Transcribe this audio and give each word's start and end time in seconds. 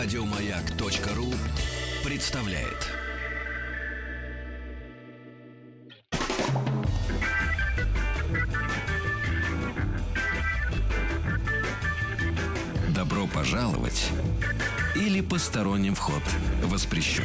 Радиомаяк.ру 0.00 1.34
представляет. 2.04 2.86
Добро 12.94 13.26
пожаловать 13.26 14.10
или 14.94 15.20
посторонним 15.20 15.96
вход 15.96 16.22
воспрещен. 16.62 17.24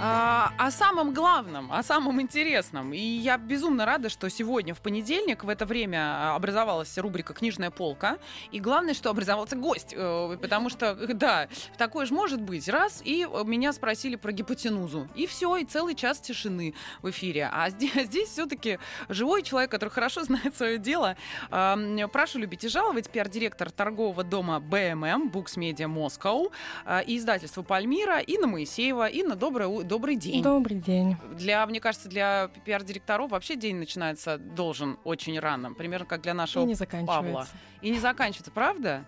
А, 0.00 0.52
о 0.58 0.70
самом 0.70 1.12
главном, 1.12 1.72
о 1.72 1.82
самом 1.82 2.20
интересном. 2.20 2.92
И 2.92 2.98
я 2.98 3.36
безумно 3.36 3.84
рада, 3.84 4.08
что 4.08 4.28
сегодня, 4.30 4.74
в 4.74 4.80
понедельник, 4.80 5.42
в 5.42 5.48
это 5.48 5.66
время 5.66 5.98
а, 5.98 6.36
образовалась 6.36 6.96
рубрика 6.98 7.34
«Книжная 7.34 7.70
полка». 7.70 8.18
И 8.52 8.60
главное, 8.60 8.94
что 8.94 9.10
образовался 9.10 9.56
гость. 9.56 9.94
Э, 9.96 10.36
потому 10.40 10.70
что, 10.70 10.94
да, 11.14 11.48
такое 11.76 12.06
же 12.06 12.14
может 12.14 12.40
быть. 12.40 12.68
Раз, 12.68 13.02
и 13.04 13.26
меня 13.44 13.72
спросили 13.72 14.14
про 14.16 14.30
гипотенузу. 14.30 15.08
И 15.16 15.26
все, 15.26 15.56
и 15.56 15.64
целый 15.64 15.94
час 15.94 16.20
тишины 16.20 16.74
в 17.02 17.10
эфире. 17.10 17.50
А 17.52 17.68
здесь, 17.70 18.06
здесь 18.06 18.28
все-таки 18.28 18.78
живой 19.08 19.42
человек, 19.42 19.70
который 19.70 19.90
хорошо 19.90 20.22
знает 20.24 20.56
свое 20.56 20.78
дело. 20.78 21.16
Прошу 21.50 22.38
любить 22.38 22.64
и 22.64 22.68
жаловать. 22.68 23.10
Пиар-директор 23.10 23.70
торгового 23.70 24.22
дома 24.22 24.60
БММ, 24.60 25.28
Books 25.28 25.56
Media 25.56 25.86
Moscow, 25.86 26.52
а, 26.84 27.00
и 27.00 27.16
издательство 27.18 27.62
«Пальмира», 27.62 28.20
Инна 28.20 28.46
Моисеева. 28.46 29.08
Инна, 29.08 29.34
доброе 29.34 29.68
добрый 29.88 30.16
день. 30.16 30.42
Добрый 30.42 30.78
день. 30.78 31.16
Для, 31.32 31.66
мне 31.66 31.80
кажется, 31.80 32.08
для 32.08 32.50
пиар-директоров 32.64 33.30
вообще 33.30 33.56
день 33.56 33.76
начинается 33.76 34.38
должен 34.38 34.98
очень 35.04 35.38
рано, 35.38 35.72
примерно 35.72 36.06
как 36.06 36.20
для 36.20 36.34
нашего 36.34 36.64
И 36.64 36.66
не 36.66 37.06
Павла. 37.06 37.46
И 37.82 37.90
не 37.90 37.98
заканчивается, 37.98 38.52
правда? 38.52 39.04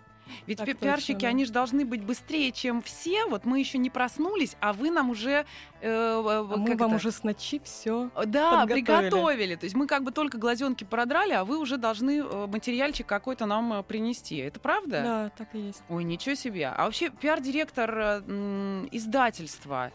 Ведь 0.46 0.58
так 0.58 0.78
пиарщики, 0.78 1.12
точно, 1.12 1.20
да. 1.20 1.28
они 1.28 1.44
же 1.44 1.52
должны 1.52 1.84
быть 1.84 2.04
быстрее, 2.04 2.52
чем 2.52 2.82
все. 2.82 3.26
Вот 3.26 3.44
мы 3.44 3.58
еще 3.58 3.78
не 3.78 3.90
проснулись, 3.90 4.56
а 4.60 4.72
вы 4.72 4.90
нам 4.90 5.10
уже... 5.10 5.44
Э, 5.80 6.22
а 6.24 6.56
мы 6.56 6.76
вам 6.76 6.94
уже 6.94 7.10
с 7.10 7.22
ночи 7.24 7.60
все 7.64 8.10
Да, 8.26 8.66
приготовили. 8.66 9.56
То 9.56 9.64
есть 9.64 9.74
мы 9.74 9.86
как 9.86 10.04
бы 10.04 10.12
только 10.12 10.38
глазенки 10.38 10.84
продрали, 10.84 11.32
а 11.32 11.44
вы 11.44 11.58
уже 11.58 11.76
должны 11.76 12.18
э, 12.18 12.46
материальчик 12.46 13.06
какой-то 13.06 13.46
нам 13.46 13.72
э, 13.72 13.82
принести. 13.82 14.36
Это 14.36 14.60
правда? 14.60 15.02
Да, 15.02 15.30
так 15.36 15.54
и 15.54 15.58
есть. 15.58 15.82
Ой, 15.88 16.04
ничего 16.04 16.34
себе. 16.34 16.68
А 16.68 16.84
вообще 16.84 17.10
пиар-директор 17.10 18.22
э, 18.26 18.88
издательства... 18.92 19.92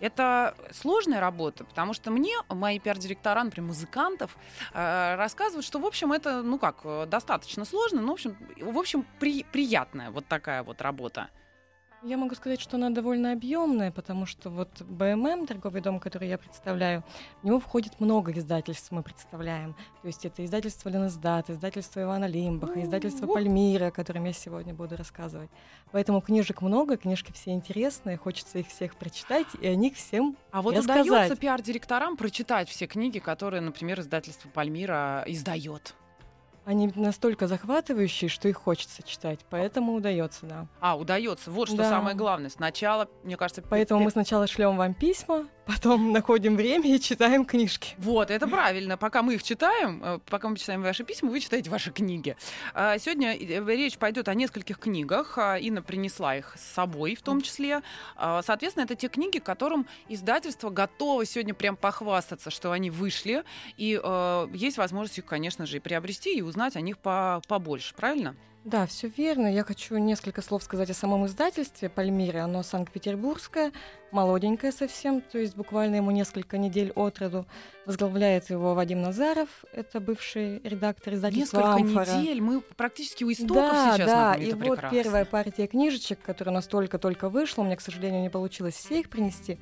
Это 0.00 0.54
сложная 0.72 1.20
работа, 1.20 1.64
потому 1.64 1.92
что 1.92 2.10
мне 2.10 2.34
мои 2.48 2.78
пиар-директора, 2.78 3.42
например, 3.44 3.68
музыкантов, 3.68 4.36
э, 4.72 5.16
рассказывают, 5.16 5.66
что, 5.66 5.78
в 5.78 5.86
общем, 5.86 6.12
это, 6.12 6.42
ну 6.42 6.58
как, 6.58 6.80
э, 6.84 7.06
достаточно 7.06 7.64
сложно, 7.64 8.00
но, 8.00 8.08
в 8.08 8.12
общем, 8.12 8.36
в 8.60 8.78
общем 8.78 9.04
при, 9.18 9.44
приятная 9.44 10.10
вот 10.10 10.26
такая 10.26 10.62
вот 10.62 10.80
работа. 10.82 11.28
Я 12.02 12.16
могу 12.16 12.36
сказать, 12.36 12.60
что 12.60 12.76
она 12.76 12.90
довольно 12.90 13.32
объемная, 13.32 13.90
потому 13.90 14.24
что 14.24 14.50
вот 14.50 14.82
БММ, 14.82 15.46
торговый 15.46 15.80
дом, 15.80 15.98
который 15.98 16.28
я 16.28 16.38
представляю, 16.38 17.02
в 17.42 17.46
него 17.46 17.58
входит 17.58 17.98
много 17.98 18.30
издательств, 18.32 18.92
мы 18.92 19.02
представляем. 19.02 19.74
То 20.02 20.06
есть 20.06 20.24
это 20.24 20.44
издательство 20.44 20.90
Ленэсдат, 20.90 21.50
издательство 21.50 22.00
Ивана 22.00 22.26
Лимбаха, 22.26 22.80
издательство 22.84 23.26
Пальмира, 23.26 23.86
о 23.86 23.90
котором 23.90 24.24
я 24.26 24.32
сегодня 24.32 24.74
буду 24.74 24.96
рассказывать. 24.96 25.50
Поэтому 25.90 26.20
книжек 26.20 26.62
много, 26.62 26.96
книжки 26.96 27.32
все 27.32 27.50
интересные, 27.50 28.16
хочется 28.16 28.60
их 28.60 28.68
всех 28.68 28.94
прочитать 28.94 29.48
и 29.60 29.66
о 29.66 29.74
них 29.74 29.96
всем 29.96 30.36
А 30.52 30.62
вот 30.62 30.76
рассказать. 30.76 31.06
удается 31.06 31.36
пиар-директорам 31.36 32.16
прочитать 32.16 32.68
все 32.68 32.86
книги, 32.86 33.18
которые, 33.18 33.60
например, 33.60 33.98
издательство 34.00 34.48
Пальмира 34.48 35.24
издает? 35.26 35.96
Они 36.68 36.92
настолько 36.96 37.46
захватывающие, 37.46 38.28
что 38.28 38.46
их 38.46 38.58
хочется 38.58 39.02
читать, 39.02 39.40
поэтому 39.48 39.94
удается, 39.94 40.44
да. 40.44 40.66
А, 40.80 40.98
удается. 40.98 41.50
Вот 41.50 41.68
что 41.68 41.78
да. 41.78 41.88
самое 41.88 42.14
главное. 42.14 42.50
Сначала, 42.50 43.08
мне 43.24 43.38
кажется... 43.38 43.62
Поэтому 43.62 44.04
мы 44.04 44.10
сначала 44.10 44.46
шлем 44.46 44.76
вам 44.76 44.92
письма, 44.92 45.48
потом 45.68 46.12
находим 46.12 46.56
время 46.56 46.94
и 46.94 46.98
читаем 46.98 47.44
книжки. 47.44 47.94
Вот, 47.98 48.30
это 48.30 48.48
правильно. 48.48 48.96
Пока 48.96 49.22
мы 49.22 49.34
их 49.34 49.42
читаем, 49.42 50.02
э, 50.02 50.18
пока 50.28 50.48
мы 50.48 50.56
читаем 50.56 50.82
ваши 50.82 51.04
письма, 51.04 51.30
вы 51.30 51.40
читаете 51.40 51.70
ваши 51.70 51.92
книги. 51.92 52.36
А, 52.74 52.98
сегодня 52.98 53.36
э, 53.36 53.64
речь 53.76 53.98
пойдет 53.98 54.28
о 54.28 54.34
нескольких 54.34 54.78
книгах. 54.78 55.36
А, 55.36 55.58
Инна 55.58 55.82
принесла 55.82 56.36
их 56.36 56.54
с 56.58 56.74
собой 56.74 57.14
в 57.14 57.22
том 57.22 57.42
числе. 57.42 57.82
А, 58.16 58.42
соответственно, 58.42 58.84
это 58.84 58.94
те 58.94 59.08
книги, 59.08 59.38
которым 59.38 59.86
издательство 60.08 60.70
готово 60.70 61.26
сегодня 61.26 61.52
прям 61.54 61.76
похвастаться, 61.76 62.50
что 62.50 62.72
они 62.72 62.90
вышли. 62.90 63.44
И 63.76 64.00
есть 64.54 64.78
возможность 64.78 65.18
их, 65.18 65.26
конечно 65.26 65.66
же, 65.66 65.76
и 65.76 65.80
приобрести, 65.80 66.36
и 66.36 66.42
узнать 66.42 66.76
о 66.76 66.80
них 66.80 66.98
побольше. 66.98 67.94
Правильно? 67.94 68.34
Да, 68.68 68.84
все 68.84 69.08
верно. 69.08 69.46
Я 69.46 69.64
хочу 69.64 69.96
несколько 69.96 70.42
слов 70.42 70.62
сказать 70.62 70.90
о 70.90 70.94
самом 70.94 71.24
издательстве 71.24 71.88
Пальмире. 71.88 72.40
Оно 72.40 72.62
Санкт-Петербургское, 72.62 73.72
молоденькое 74.10 74.72
совсем, 74.72 75.22
то 75.22 75.38
есть 75.38 75.56
буквально 75.56 75.96
ему 75.96 76.10
несколько 76.10 76.58
недель 76.58 76.92
от 76.94 77.18
роду. 77.18 77.46
Возглавляет 77.86 78.50
его 78.50 78.74
Вадим 78.74 79.00
Назаров, 79.00 79.48
это 79.72 80.00
бывший 80.00 80.60
редактор 80.64 81.14
издательства 81.14 81.56
Несколько 81.56 82.02
«Амфора». 82.02 82.18
недель, 82.18 82.42
мы 82.42 82.60
практически 82.60 83.24
у 83.24 83.32
истоков 83.32 83.72
да, 83.72 83.94
сейчас. 83.94 84.06
Да, 84.06 84.34
и 84.34 84.52
вот 84.52 84.58
прекрасно. 84.58 84.90
первая 84.90 85.24
партия 85.24 85.66
книжечек, 85.66 86.20
которая 86.20 86.52
у 86.52 86.56
нас 86.56 86.66
только-только 86.66 87.30
вышла, 87.30 87.62
у 87.62 87.64
меня, 87.64 87.76
к 87.76 87.80
сожалению, 87.80 88.20
не 88.20 88.28
получилось 88.28 88.74
все 88.74 89.00
их 89.00 89.08
принести 89.08 89.58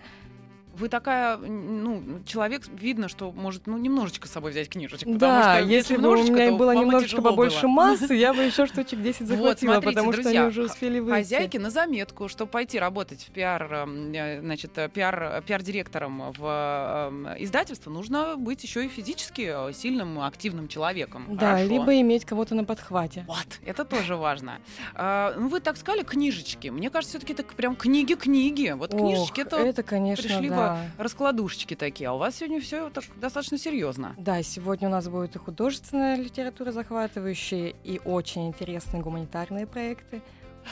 вы 0.79 0.89
такая, 0.89 1.37
ну, 1.37 2.21
человек, 2.27 2.63
видно, 2.79 3.09
что 3.09 3.33
может, 3.33 3.67
ну, 3.67 3.79
немножечко 3.79 4.29
с 4.29 4.33
собой 4.33 4.51
взять 4.51 4.69
книжечек. 4.69 5.09
Да, 5.17 5.59
что, 5.59 5.67
если 5.67 5.97
бы 5.97 6.09
у 6.11 6.17
меня 6.17 6.53
было 6.53 6.73
немножечко 6.73 7.23
побольше 7.23 7.63
было. 7.63 7.71
массы, 7.71 8.15
я 8.15 8.35
бы 8.35 8.43
еще 8.43 8.67
штучек 8.67 9.01
10 9.01 9.27
захватила, 9.27 9.47
вот, 9.75 9.83
смотрите, 9.83 9.87
потому 9.87 10.13
друзья, 10.13 10.31
что 10.31 10.41
они 10.41 10.49
уже 10.49 10.65
успели 10.65 10.99
выйти. 10.99 11.17
Хозяйки 11.17 11.57
на 11.57 11.71
заметку, 11.71 12.29
чтобы 12.29 12.51
пойти 12.51 12.79
работать 12.79 13.23
в 13.23 13.31
пиар, 13.31 13.73
эм, 13.73 14.13
э, 14.13 14.41
значит, 14.41 14.77
э, 14.77 14.89
пиар, 14.89 15.43
пиар-директором 15.47 16.33
в 16.33 17.09
эм, 17.09 17.29
издательство, 17.39 17.91
нужно 17.91 18.37
быть 18.37 18.63
еще 18.63 18.85
и 18.85 18.89
физически 18.89 19.73
сильным, 19.73 20.21
активным 20.21 20.69
человеком. 20.69 21.25
Да, 21.29 21.53
Хорошо. 21.53 21.65
либо 21.65 22.01
иметь 22.01 22.25
кого-то 22.25 22.55
на 22.55 22.65
подхвате. 22.65 23.25
Вот, 23.27 23.61
это 23.65 23.85
тоже 23.85 24.17
важно. 24.17 24.59
А, 24.95 25.35
ну, 25.37 25.49
вы 25.49 25.61
так 25.61 25.77
сказали, 25.77 26.03
книжечки. 26.03 26.69
Мне 26.69 26.91
кажется, 26.91 27.19
все-таки 27.19 27.33
это 27.33 27.45
прям 27.55 27.77
книги-книги. 27.77 28.75
Вот 28.77 28.91
книжечки 28.91 29.41
это, 29.41 29.57
это 29.57 29.83
конечно, 29.83 30.23
пришли 30.23 30.51
да 30.51 30.66
раскладушечки 30.99 31.75
такие. 31.75 32.09
А 32.09 32.13
у 32.13 32.19
вас 32.19 32.37
сегодня 32.37 32.61
все 32.61 32.91
так 32.91 33.05
достаточно 33.21 33.59
серьезно. 33.59 34.15
Да, 34.19 34.43
сегодня 34.43 34.89
у 34.89 34.91
нас 34.91 35.09
будет 35.09 35.37
и 35.37 35.39
художественная 35.39 36.17
литература 36.17 36.73
захватывающая, 36.73 37.75
и 37.85 38.01
очень 38.05 38.47
интересные 38.49 39.03
гуманитарные 39.03 39.67
проекты 39.67 40.23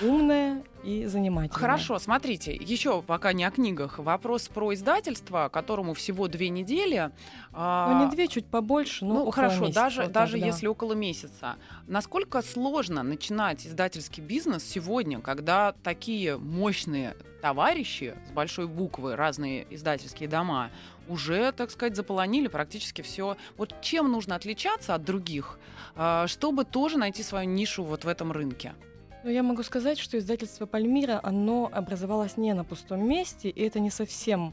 умная 0.03 0.63
и 0.83 1.07
занимательная. 1.07 1.59
Хорошо, 1.61 1.99
смотрите, 1.99 2.55
еще 2.55 3.03
пока 3.03 3.33
не 3.33 3.45
о 3.45 3.51
книгах. 3.51 3.99
Вопрос 3.99 4.49
про 4.49 4.75
издательство, 4.75 5.49
которому 5.53 5.95
всего 5.95 6.29
две 6.29 6.49
недели. 6.51 7.11
А, 7.53 7.93
ну, 7.93 8.05
не 8.05 8.11
две, 8.11 8.29
чуть 8.29 8.47
побольше, 8.47 9.05
но 9.05 9.25
Ну, 9.25 9.31
хорошо, 9.31 9.61
месяца, 9.63 9.81
даже, 9.81 10.03
вот 10.03 10.13
даже 10.13 10.39
да. 10.39 10.47
если 10.47 10.67
около 10.67 10.93
месяца. 10.93 11.57
Насколько 11.87 12.43
сложно 12.43 13.03
начинать 13.03 13.67
издательский 13.67 14.23
бизнес 14.23 14.65
сегодня, 14.65 15.21
когда 15.21 15.75
такие 15.83 16.37
мощные 16.37 17.17
товарищи 17.41 18.15
с 18.27 18.31
большой 18.31 18.67
буквы, 18.67 19.17
разные 19.17 19.67
издательские 19.71 20.29
дома, 20.29 20.71
уже, 21.09 21.53
так 21.53 21.71
сказать, 21.71 21.95
заполонили 21.95 22.49
практически 22.49 23.03
все. 23.03 23.37
Вот 23.59 23.75
чем 23.83 24.11
нужно 24.11 24.35
отличаться 24.35 24.95
от 24.95 25.05
других, 25.05 25.59
а, 25.95 26.27
чтобы 26.27 26.65
тоже 26.65 26.97
найти 26.99 27.23
свою 27.23 27.49
нишу 27.49 27.85
вот 27.85 28.05
в 28.05 28.09
этом 28.09 28.33
рынке? 28.33 28.75
Ну, 29.25 29.31
я 29.31 29.43
могу 29.43 29.63
сказать, 29.63 29.99
что 29.99 30.19
издательство 30.19 30.67
Пальмира, 30.67 31.19
оно 31.23 31.71
образовалось 31.73 32.37
не 32.37 32.53
на 32.53 32.63
пустом 32.63 33.09
месте, 33.09 33.49
и 33.49 33.63
это 33.63 33.81
не 33.81 33.89
совсем 33.89 34.53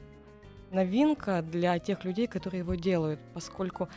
новинка 0.71 1.41
для 1.41 1.77
тех 1.77 2.05
людей, 2.05 2.25
которые 2.25 2.59
его 2.59 2.75
делают, 2.75 3.19
поскольку 3.33 3.89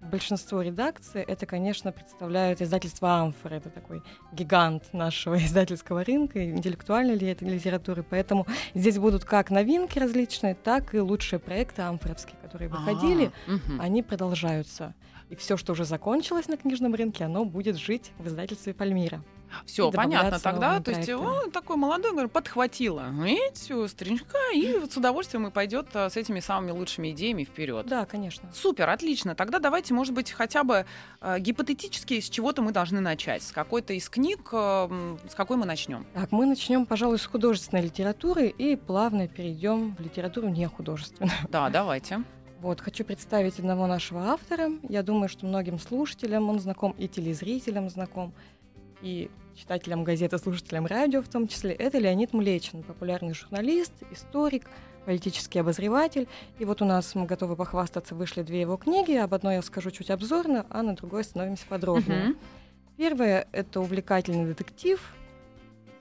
большинство 0.00 0.62
редакций 0.62 1.22
это, 1.22 1.46
конечно, 1.46 1.92
представляют 1.92 2.60
издательство 2.60 3.20
Амфор, 3.20 3.52
это 3.52 3.70
такой 3.70 4.02
гигант 4.32 4.92
нашего 4.92 5.38
издательского 5.44 6.02
рынка, 6.02 6.44
интеллектуальной 6.44 7.16
литературы, 7.16 8.02
поэтому 8.02 8.48
здесь 8.74 8.98
будут 8.98 9.24
как 9.24 9.50
новинки 9.50 10.00
различные, 10.00 10.56
так 10.56 10.92
и 10.92 10.98
лучшие 10.98 11.38
проекты 11.38 11.82
амфоровские, 11.82 12.36
которые 12.42 12.68
выходили, 12.68 13.30
угу. 13.46 13.78
они 13.78 14.02
продолжаются. 14.02 14.92
И 15.28 15.36
все, 15.36 15.56
что 15.56 15.74
уже 15.74 15.84
закончилось 15.84 16.48
на 16.48 16.56
книжном 16.56 16.96
рынке, 16.96 17.26
оно 17.26 17.44
будет 17.44 17.76
жить 17.76 18.10
в 18.18 18.26
издательстве 18.26 18.74
Пальмира. 18.74 19.22
Все, 19.66 19.90
понятно 19.90 20.38
тогда. 20.38 20.80
То 20.80 20.90
есть 20.92 21.08
он 21.10 21.50
такой 21.50 21.76
молодой, 21.76 22.12
говорю, 22.12 22.28
подхватила. 22.28 23.08
Видите, 23.10 23.88
стринчка, 23.88 24.38
и 24.54 24.78
вот 24.78 24.92
с 24.92 24.96
удовольствием 24.96 25.46
и 25.46 25.50
пойдет 25.50 25.88
а, 25.94 26.10
с 26.10 26.16
этими 26.16 26.40
самыми 26.40 26.70
лучшими 26.72 27.10
идеями 27.12 27.44
вперед. 27.44 27.86
Да, 27.86 28.06
конечно. 28.06 28.50
Супер, 28.54 28.88
отлично. 28.88 29.34
Тогда 29.34 29.58
давайте, 29.58 29.94
может 29.94 30.14
быть, 30.14 30.30
хотя 30.30 30.64
бы 30.64 30.86
э, 31.20 31.38
гипотетически 31.38 32.20
с 32.20 32.28
чего-то 32.28 32.62
мы 32.62 32.72
должны 32.72 33.00
начать. 33.00 33.42
С 33.42 33.52
какой-то 33.52 33.92
из 33.92 34.08
книг, 34.08 34.48
э, 34.52 35.16
с 35.28 35.34
какой 35.34 35.56
мы 35.56 35.66
начнем? 35.66 36.06
Так, 36.14 36.32
мы 36.32 36.46
начнем, 36.46 36.86
пожалуй, 36.86 37.18
с 37.18 37.26
художественной 37.26 37.82
литературы 37.82 38.48
и 38.48 38.76
плавно 38.76 39.28
перейдем 39.28 39.94
в 39.96 40.00
литературу 40.00 40.48
не 40.48 40.66
художественную. 40.66 41.32
Да, 41.50 41.68
давайте. 41.68 42.22
Вот, 42.60 42.80
хочу 42.82 43.04
представить 43.04 43.58
одного 43.58 43.86
нашего 43.86 44.28
автора. 44.32 44.70
Я 44.88 45.02
думаю, 45.02 45.30
что 45.30 45.46
многим 45.46 45.78
слушателям 45.78 46.50
он 46.50 46.60
знаком 46.60 46.92
и 46.92 47.08
телезрителям 47.08 47.88
знаком. 47.88 48.34
И 49.02 49.30
читателям 49.54 50.04
газеты, 50.04 50.38
слушателям 50.38 50.86
радио 50.86 51.22
в 51.22 51.28
том 51.28 51.48
числе, 51.48 51.72
это 51.72 51.98
Леонид 51.98 52.32
Млечин, 52.32 52.82
популярный 52.82 53.34
журналист, 53.34 53.92
историк, 54.10 54.66
политический 55.04 55.58
обозреватель. 55.58 56.28
И 56.58 56.64
вот 56.64 56.82
у 56.82 56.84
нас 56.84 57.14
мы 57.14 57.26
готовы 57.26 57.56
похвастаться, 57.56 58.14
вышли 58.14 58.42
две 58.42 58.60
его 58.62 58.76
книги. 58.76 59.12
Об 59.14 59.34
одной 59.34 59.56
я 59.56 59.62
скажу 59.62 59.90
чуть 59.90 60.10
обзорно, 60.10 60.66
а 60.70 60.82
на 60.82 60.94
другой 60.94 61.22
остановимся 61.22 61.66
подробнее. 61.66 62.34
Первое— 62.96 63.48
это 63.52 63.80
увлекательный 63.80 64.46
детектив 64.46 65.00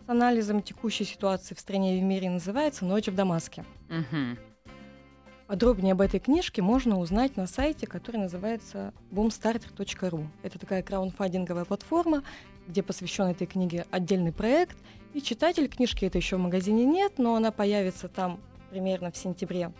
с 0.05 0.09
анализом 0.09 0.61
текущей 0.61 1.05
ситуации 1.05 1.55
в 1.55 1.59
стране 1.59 1.97
и 1.97 2.01
в 2.01 2.03
мире, 2.03 2.29
называется 2.29 2.85
«Ночь 2.85 3.07
в 3.07 3.15
Дамаске». 3.15 3.63
Подробнее 5.47 5.93
об 5.93 6.01
этой 6.01 6.19
книжке 6.19 6.61
можно 6.61 6.99
узнать 6.99 7.35
на 7.35 7.47
сайте, 7.47 7.87
который 7.87 8.17
называется 8.17 8.93
boomstarter.ru. 9.11 10.27
Это 10.43 10.59
такая 10.59 10.83
краундфандинговая 10.83 11.65
платформа, 11.65 12.21
где 12.69 12.83
посвящен 12.83 13.25
этой 13.25 13.47
книге 13.47 13.85
отдельный 13.91 14.31
проект. 14.31 14.77
И 15.13 15.21
читатель 15.21 15.67
книжки 15.67 16.05
это 16.05 16.17
еще 16.17 16.37
в 16.37 16.39
магазине 16.39 16.85
нет, 16.85 17.13
но 17.17 17.35
она 17.35 17.51
появится 17.51 18.07
там 18.07 18.39
примерно 18.69 19.11
в 19.11 19.17
сентябре. 19.17 19.73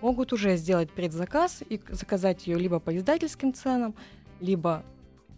Могут 0.00 0.32
уже 0.32 0.56
сделать 0.56 0.90
предзаказ 0.90 1.62
и 1.68 1.80
заказать 1.90 2.46
ее 2.46 2.58
либо 2.58 2.80
по 2.80 2.96
издательским 2.96 3.52
ценам, 3.52 3.94
либо 4.40 4.82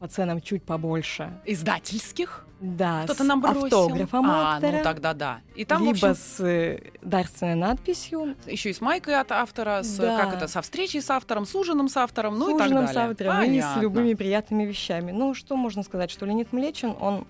по 0.03 0.09
ценам 0.09 0.41
чуть 0.41 0.65
побольше. 0.65 1.33
Издательских? 1.45 2.45
Да, 2.61 3.05
Кто-то 3.05 3.23
нам 3.23 3.41
бросил. 3.41 3.65
автографом 3.67 4.29
а, 4.29 4.57
автора, 4.57 4.79
ну 4.79 4.83
тогда 4.83 5.15
да. 5.15 5.41
И 5.55 5.65
там, 5.65 5.85
либо 5.85 5.93
общем, 5.93 6.15
с 6.17 6.41
э, 6.41 6.91
дарственной 7.03 7.55
надписью, 7.55 8.35
еще 8.47 8.71
и 8.71 8.73
с 8.73 8.81
майкой 8.81 9.21
от 9.21 9.31
автора, 9.31 9.85
с, 9.85 9.97
Да. 9.97 10.19
как 10.19 10.35
это, 10.35 10.49
со 10.49 10.61
встречей 10.61 11.01
с 11.01 11.09
автором, 11.09 11.47
с 11.47 11.55
ужином 11.55 11.89
с 11.89 11.97
автором, 11.97 12.37
ну 12.37 12.47
с 12.47 12.55
и 12.57 12.59
так 12.59 12.69
далее. 12.71 12.89
с 12.89 12.97
автором 12.97 13.43
и 13.43 13.45
с 13.45 13.47
Понятно. 13.47 13.81
любыми 13.81 14.15
приятными 14.15 14.65
вещами. 14.65 15.13
Ну, 15.13 15.35
что 15.35 15.55
можно 15.55 15.85
сказать, 15.85 16.11
что 16.11 16.27
Леонид 16.27 16.53
Млечин, 16.53 16.97
он 16.99 17.25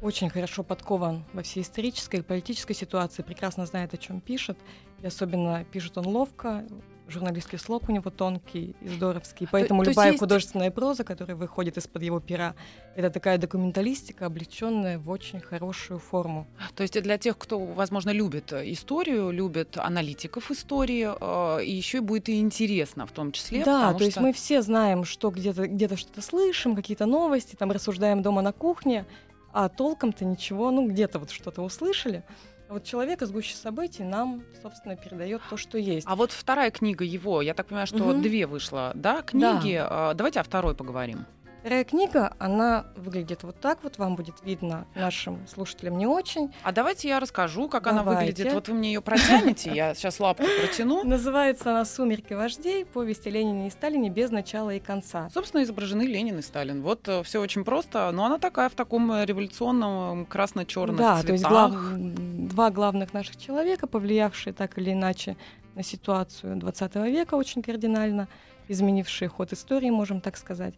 очень 0.00 0.30
хорошо 0.30 0.62
подкован 0.62 1.24
во 1.34 1.42
всей 1.42 1.62
исторической 1.62 2.20
и 2.20 2.22
политической 2.22 2.72
ситуации, 2.74 3.22
прекрасно 3.22 3.66
знает, 3.66 3.92
о 3.92 3.98
чем 3.98 4.22
пишет. 4.22 4.56
И 5.02 5.06
особенно 5.06 5.64
пишет 5.70 5.98
он 5.98 6.06
ловко, 6.06 6.64
журналистский 7.12 7.58
слог 7.58 7.88
у 7.88 7.92
него 7.92 8.10
тонкий 8.10 8.74
и 8.80 8.88
здоровский. 8.88 9.46
Поэтому 9.50 9.82
то 9.84 9.90
есть 9.90 9.96
любая 9.96 10.10
есть- 10.12 10.20
художественная 10.20 10.70
проза, 10.70 11.04
которая 11.04 11.36
выходит 11.36 11.76
из-под 11.76 12.02
его 12.02 12.20
пера, 12.20 12.54
это 12.96 13.10
такая 13.10 13.38
документалистика, 13.38 14.26
облеченная 14.26 14.98
в 14.98 15.08
очень 15.10 15.40
хорошую 15.40 16.00
форму. 16.00 16.46
То 16.74 16.82
есть 16.82 17.00
для 17.00 17.18
тех, 17.18 17.38
кто, 17.38 17.58
возможно, 17.58 18.10
любит 18.10 18.52
э, 18.52 18.70
историю, 18.72 19.30
любит 19.30 19.76
аналитиков 19.78 20.50
истории, 20.50 21.08
э, 21.60 21.64
и 21.64 21.70
еще 21.70 21.98
и 21.98 22.00
будет 22.00 22.28
и 22.28 22.40
интересно 22.40 23.06
в 23.06 23.12
том 23.12 23.32
числе. 23.32 23.64
Да, 23.64 23.92
то 23.94 24.00
есть 24.00 24.12
что- 24.12 24.22
мы 24.22 24.32
все 24.32 24.62
знаем, 24.62 25.04
что 25.04 25.30
где-то 25.30 25.68
где 25.68 25.94
что-то 25.96 26.22
слышим, 26.22 26.74
какие-то 26.74 27.06
новости, 27.06 27.54
там 27.56 27.70
рассуждаем 27.70 28.22
дома 28.22 28.42
на 28.42 28.52
кухне, 28.52 29.04
а 29.52 29.68
толком-то 29.68 30.24
ничего, 30.24 30.70
ну 30.70 30.88
где-то 30.88 31.18
вот 31.18 31.30
что-то 31.30 31.60
услышали. 31.62 32.22
А 32.72 32.74
вот 32.76 32.84
человек 32.84 33.20
из 33.20 33.30
гуще 33.30 33.54
событий 33.54 34.02
нам, 34.02 34.44
собственно, 34.62 34.96
передает 34.96 35.42
то, 35.50 35.58
что 35.58 35.76
есть. 35.76 36.06
А 36.08 36.16
вот 36.16 36.32
вторая 36.32 36.70
книга 36.70 37.04
его, 37.04 37.42
я 37.42 37.52
так 37.52 37.66
понимаю, 37.66 37.86
что 37.86 37.98
Мгм. 37.98 38.22
две 38.22 38.46
вышло, 38.46 38.92
да, 38.94 39.20
книги. 39.20 39.78
Э, 39.78 40.14
Давайте 40.14 40.40
о 40.40 40.42
второй 40.42 40.74
поговорим. 40.74 41.26
Вторая 41.62 41.84
книга, 41.84 42.34
она 42.40 42.86
выглядит 42.96 43.44
вот 43.44 43.60
так 43.60 43.84
вот, 43.84 43.96
вам 43.96 44.16
будет 44.16 44.34
видно, 44.42 44.84
нашим 44.96 45.46
слушателям 45.46 45.96
не 45.96 46.06
очень. 46.08 46.52
А 46.64 46.72
давайте 46.72 47.06
я 47.08 47.20
расскажу, 47.20 47.68
как 47.68 47.86
она 47.86 48.02
Давайте. 48.02 48.32
выглядит. 48.32 48.52
Вот 48.52 48.66
вы 48.66 48.74
мне 48.74 48.92
ее 48.92 49.00
протянете, 49.00 49.70
я 49.72 49.94
сейчас 49.94 50.18
лапку 50.18 50.42
протяну. 50.60 51.04
Называется 51.04 51.70
она 51.70 51.84
«Сумерки 51.84 52.32
вождей. 52.34 52.84
Повесть 52.84 53.28
о 53.28 53.30
Ленине 53.30 53.68
и 53.68 53.70
Сталине 53.70 54.10
без 54.10 54.30
начала 54.32 54.70
и 54.74 54.80
конца». 54.80 55.30
Собственно, 55.32 55.62
изображены 55.62 56.02
Ленин 56.02 56.40
и 56.40 56.42
Сталин. 56.42 56.82
Вот 56.82 57.08
все 57.24 57.40
очень 57.40 57.64
просто, 57.64 58.10
но 58.10 58.24
она 58.24 58.38
такая 58.38 58.68
в 58.68 58.74
таком 58.74 59.12
э, 59.12 59.24
революционном 59.24 60.26
красно-черном 60.26 60.96
Да, 60.96 61.20
цветах. 61.20 61.26
то 61.26 61.32
есть 61.32 61.44
глав- 61.44 62.48
два 62.48 62.70
главных 62.70 63.14
наших 63.14 63.36
человека, 63.36 63.86
повлиявшие 63.86 64.52
так 64.52 64.76
или 64.78 64.90
иначе 64.92 65.36
на 65.76 65.84
ситуацию 65.84 66.56
20 66.56 66.96
века 66.96 67.36
очень 67.36 67.62
кардинально, 67.62 68.26
изменившие 68.66 69.28
ход 69.28 69.52
истории, 69.52 69.90
можем 69.90 70.20
так 70.20 70.36
сказать. 70.36 70.74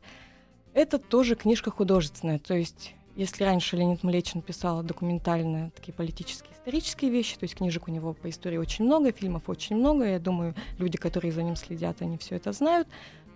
Это 0.75 0.99
тоже 0.99 1.37
книжка 1.37 1.71
художественная, 1.71 2.41
то 2.41 2.53
есть 2.55 2.95
если 3.15 3.45
раньше 3.45 3.77
Леонид 3.77 4.03
Млечин 4.03 4.43
писал 4.43 4.83
документальные, 4.83 5.71
такие 5.71 5.93
политические, 5.93 6.53
исторические 6.53 7.13
вещи, 7.13 7.37
то 7.37 7.45
есть 7.45 7.55
книжек 7.55 7.87
у 7.87 7.93
него 7.93 8.13
по 8.13 8.29
истории 8.29 8.57
очень 8.57 8.85
много, 8.85 9.13
фильмов 9.13 9.49
очень 9.49 9.77
много, 9.77 10.05
я 10.05 10.19
думаю, 10.19 10.53
люди, 10.79 10.99
которые 10.99 11.31
за 11.31 11.45
ним 11.45 11.55
следят, 11.55 12.03
они 12.03 12.19
все 12.19 12.35
это 12.35 12.51
знают. 12.51 12.89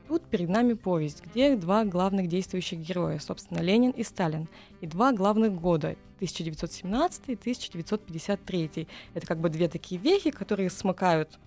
Тут 0.09 0.25
перед 0.25 0.49
нами 0.49 0.73
повесть, 0.73 1.23
где 1.25 1.55
два 1.55 1.85
главных 1.85 2.27
действующих 2.27 2.81
героя, 2.81 3.21
собственно, 3.21 3.61
Ленин 3.61 3.93
и 3.93 4.03
Сталин, 4.03 4.49
и 4.81 4.89
два 4.89 5.13
главных 5.13 5.55
года 5.55 5.95
1917 6.17 7.23
и 7.29 7.35
1953. 7.35 8.89
Это 9.15 9.27
как 9.27 9.39
бы 9.39 9.49
две 9.49 9.69
такие 9.69 10.01
вехи, 10.01 10.33
которые 10.33 10.71
смыкают 10.71 11.39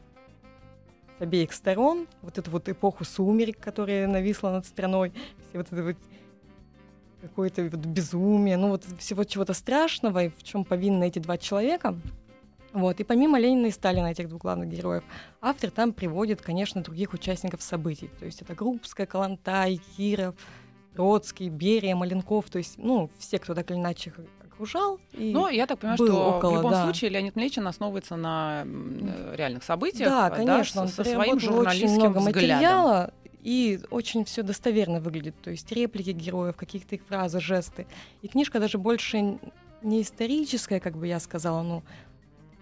обеих 1.21 1.53
сторон 1.53 2.07
вот 2.21 2.38
эту 2.38 2.51
вот 2.51 2.68
эпоху 2.68 3.03
сумерек, 3.03 3.59
которая 3.59 4.07
нависла 4.07 4.51
над 4.51 4.65
страной, 4.65 5.13
все 5.50 5.57
вот 5.57 5.68
это 5.71 5.83
вот 5.83 5.95
какое-то 7.21 7.63
вот 7.63 7.85
безумие, 7.85 8.57
ну 8.57 8.69
вот 8.69 8.83
всего 8.97 9.23
чего-то 9.23 9.53
страшного, 9.53 10.25
и 10.25 10.29
в 10.29 10.44
чем 10.44 10.65
повинны 10.65 11.07
эти 11.07 11.19
два 11.19 11.38
человека. 11.38 11.95
Вот. 12.73 13.00
И 13.00 13.03
помимо 13.03 13.38
Ленина 13.38 13.68
и 13.68 13.71
Сталина, 13.71 14.07
этих 14.07 14.29
двух 14.29 14.41
главных 14.41 14.69
героев, 14.69 15.03
автор 15.41 15.71
там 15.71 15.94
приводит, 15.94 16.41
конечно, 16.41 16.81
других 16.81 17.13
участников 17.13 17.62
событий. 17.62 18.09
То 18.19 18.25
есть 18.25 18.41
это 18.41 18.56
Крупская, 18.56 19.06
Калантай, 19.06 19.81
Киров, 19.97 20.35
Троцкий, 20.95 21.50
Берия, 21.50 21.95
Маленков, 21.95 22.50
то 22.50 22.57
есть, 22.57 22.77
ну, 22.77 23.09
все, 23.17 23.39
кто 23.39 23.53
так 23.53 23.69
или 23.71 23.77
иначе 23.77 24.13
окружал. 24.62 25.00
И... 25.13 25.31
Но 25.34 25.50
я 25.50 25.66
так 25.66 25.80
понимаю, 25.80 25.98
что 25.98 26.38
около, 26.38 26.52
в 26.52 26.56
любом 26.58 26.72
да. 26.72 26.84
случае 26.84 27.12
Леонид 27.12 27.36
Млечин 27.36 27.68
основывается 27.68 28.16
на 28.16 28.63
э, 28.66 29.36
реальных 29.36 29.63
событиях. 29.63 30.10
Да, 30.10 30.30
конечно, 30.30 30.81
он 30.81 30.88
со, 30.88 30.96
со 30.96 31.04
своим 31.04 31.38
переработал 31.38 31.38
очень 31.38 31.48
журналистским 31.48 32.00
много 32.00 32.18
взглядом. 32.19 32.56
материала, 32.56 33.13
и 33.42 33.80
очень 33.90 34.25
все 34.25 34.44
достоверно 34.44 35.00
выглядит. 35.00 35.36
То 35.42 35.50
есть 35.50 35.72
реплики 35.72 36.12
героев, 36.12 36.56
каких-то 36.56 36.96
их 36.96 37.02
фразы, 37.08 37.40
жесты. 37.40 37.88
И 38.22 38.28
книжка 38.28 38.60
даже 38.60 38.78
больше 38.78 39.40
не 39.81 40.02
историческая, 40.02 40.80
как 40.80 40.96
бы 40.96 41.08
я 41.08 41.19
сказала, 41.19 41.63
ну, 41.63 41.84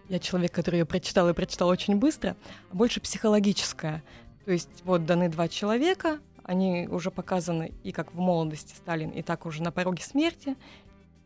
я 0.08 0.20
человек, 0.20 0.54
который 0.54 0.80
ее 0.80 0.86
прочитал 0.86 1.30
и 1.30 1.34
прочитал 1.34 1.68
очень 1.68 1.98
быстро, 1.98 2.36
а 2.72 2.76
больше 2.76 3.02
психологическая. 3.02 4.04
То 4.46 4.52
есть 4.52 4.70
вот 4.86 5.06
даны 5.06 5.30
два 5.30 5.48
человека, 5.48 6.20
они 6.44 6.88
уже 6.90 7.12
показаны 7.12 7.74
и 7.84 7.92
как 7.92 8.14
в 8.14 8.18
молодости 8.18 8.74
Сталин, 8.74 9.12
и 9.12 9.22
так 9.22 9.46
уже 9.46 9.62
на 9.62 9.72
пороге 9.72 10.02
смерти. 10.02 10.56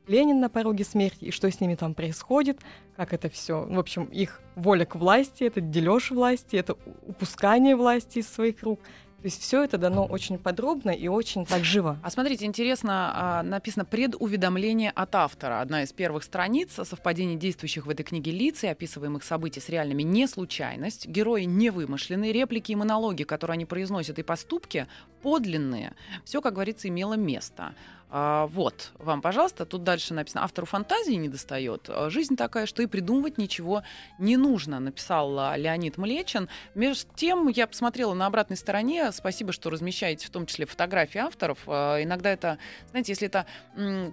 Ленин 0.08 0.40
на 0.40 0.50
пороге 0.50 0.84
смерти, 0.84 1.26
и 1.26 1.32
что 1.32 1.50
с 1.50 1.60
ними 1.62 1.76
там 1.76 1.94
происходит, 1.94 2.60
как 2.96 3.14
это 3.14 3.30
все. 3.30 3.66
В 3.66 3.80
общем, 3.80 4.06
их 4.06 4.42
воля 4.56 4.86
к 4.86 4.96
власти, 4.96 5.44
это 5.44 5.62
дележ 5.62 6.12
власти, 6.12 6.56
это 6.56 6.76
упускание 7.08 7.76
власти 7.76 8.20
из 8.20 8.28
своих 8.28 8.62
рук. 8.64 8.80
То 9.24 9.28
есть 9.28 9.42
все 9.42 9.64
это 9.64 9.78
дано 9.78 10.06
очень 10.06 10.38
подробно 10.38 10.90
и 10.90 11.08
очень 11.08 11.46
так 11.46 11.64
живо. 11.64 11.98
А 12.04 12.10
смотрите, 12.10 12.44
интересно, 12.44 13.12
а, 13.16 13.44
написано 13.44 13.86
предуведомление 13.86 14.92
от 14.92 15.16
автора. 15.16 15.62
Одна 15.62 15.84
из 15.84 15.94
первых 15.94 16.26
страниц 16.26 16.78
о 16.78 16.84
совпадении 16.84 17.38
действующих 17.38 17.86
в 17.86 17.90
этой 17.90 18.04
книге 18.04 18.34
лиц 18.34 18.66
и 18.66 18.68
описываемых 18.68 19.24
событий 19.24 19.62
с 19.62 19.70
реальными 19.70 20.04
не 20.04 20.28
случайность. 20.28 21.08
Герои 21.08 21.44
не 21.44 21.70
вымышленные, 21.70 22.34
реплики 22.34 22.74
и 22.74 22.76
монологи, 22.76 23.24
которые 23.24 23.54
они 23.54 23.66
произносят, 23.66 24.20
и 24.20 24.24
поступки 24.24 24.88
подлинные. 25.22 25.94
Все, 26.26 26.42
как 26.42 26.56
говорится, 26.56 26.90
имело 26.90 27.14
место. 27.14 27.76
А, 28.16 28.46
вот, 28.46 28.92
вам, 29.00 29.24
пожалуйста, 29.24 29.66
тут 29.66 29.84
дальше 29.84 30.14
написано, 30.14 30.44
автору 30.44 30.68
фантазии 30.68 31.14
не 31.14 31.30
достает. 31.30 31.90
А, 31.90 32.12
Жизнь 32.12 32.36
такая, 32.36 32.68
что 32.68 32.84
и 32.84 32.86
придумывать 32.86 33.40
ничего 33.40 33.82
не 34.20 34.38
нужно, 34.38 34.80
написал 34.80 35.40
а, 35.40 35.58
Леонид 35.58 35.98
Млечин. 35.98 36.48
Между 36.76 37.12
тем, 37.16 37.48
я 37.48 37.66
посмотрела 37.66 38.14
на 38.14 38.28
обратной 38.28 38.56
стороне, 38.56 39.12
спасибо, 39.12 39.52
что 39.52 39.72
размещаете 39.72 40.28
в 40.28 40.30
том 40.30 40.46
числе 40.46 40.68
фотографии 40.68 41.18
авторов. 41.18 41.68
Иногда 41.68 42.30
это, 42.30 42.60
знаете, 42.92 43.14
если 43.14 43.26
это 43.26 43.48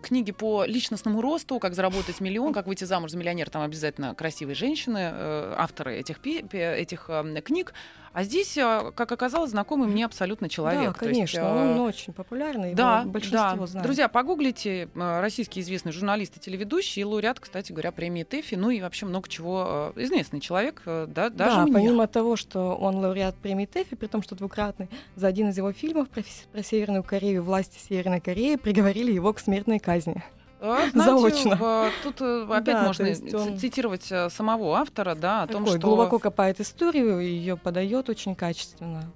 книги 0.03 0.33
по 0.33 0.65
личностному 0.65 1.21
росту, 1.21 1.59
как 1.59 1.75
заработать 1.75 2.21
миллион, 2.21 2.55
как 2.55 2.67
выйти 2.67 2.85
замуж 2.85 3.11
за 3.11 3.19
миллионера, 3.19 3.51
там 3.51 3.61
обязательно 3.61 4.15
красивые 4.15 4.55
женщины, 4.55 5.11
э, 5.13 5.55
авторы 5.59 5.97
этих, 5.99 6.25
этих 6.25 7.11
э, 7.11 7.43
книг. 7.43 7.75
А 8.13 8.25
здесь, 8.25 8.57
э, 8.57 8.91
как 8.95 9.13
оказалось, 9.13 9.51
знакомый 9.51 9.87
мне 9.87 10.05
абсолютно 10.05 10.49
человек. 10.49 10.93
да, 10.93 10.99
То 10.99 11.07
есть, 11.07 11.19
конечно, 11.19 11.39
э, 11.39 11.73
он 11.73 11.81
очень 11.81 12.13
популярный, 12.13 12.75
да, 12.75 13.05
большинство 13.05 13.61
да. 13.61 13.67
знает. 13.67 13.85
Друзья, 13.85 14.09
погуглите 14.09 14.89
э, 14.95 15.21
российский 15.21 15.61
известный 15.61 15.93
журналист 15.93 16.37
и 16.37 16.41
телеведущий, 16.41 17.03
и 17.03 17.05
лауреат, 17.05 17.39
кстати 17.39 17.71
говоря, 17.71 17.93
премии 17.93 18.25
ТЭФИ, 18.25 18.57
ну 18.57 18.71
и 18.71 18.81
вообще 18.81 19.07
много 19.07 19.29
чего. 19.29 19.93
Известный 19.97 20.41
человек, 20.41 20.83
да, 20.85 21.29
даже 21.31 21.57
да, 21.57 21.63
мне. 21.63 21.73
помимо 21.73 22.07
того, 22.09 22.37
что 22.37 22.75
он 22.75 22.97
лауреат 22.97 23.37
премии 23.37 23.67
ТЭФИ, 23.67 23.95
при 23.95 24.07
том, 24.07 24.23
что 24.23 24.35
двукратный, 24.35 24.89
за 25.15 25.29
один 25.29 25.51
из 25.51 25.57
его 25.57 25.73
фильмов 25.73 26.09
про, 26.09 26.23
про 26.53 26.63
Северную 26.63 27.05
Корею 27.05 27.43
власти 27.43 27.79
Северной 27.79 28.21
Кореи 28.21 28.57
приговорили 28.57 29.13
его 29.13 29.33
к 29.33 29.39
смертной 29.39 29.79
казни. 29.79 30.25
Э, 30.61 30.91
заочно. 30.95 31.59
э, 31.61 31.91
Тут 32.03 32.21
э, 32.21 32.45
опять 32.51 32.75
Да, 32.77 32.83
можно 32.85 33.09
он- 33.39 33.59
цитировать 33.59 34.07
э, 34.13 34.29
самого 34.29 34.77
автора, 34.77 35.15
да, 35.15 35.43
о 35.43 35.47
том, 35.47 35.65
Такой 35.65 35.79
что... 35.79 35.87
глубоко 35.89 36.19
копает 36.19 36.61
историю 36.61 37.21
ее 37.21 37.57
подает 37.57 38.09
очень 38.11 38.35
качественно. 38.35 39.11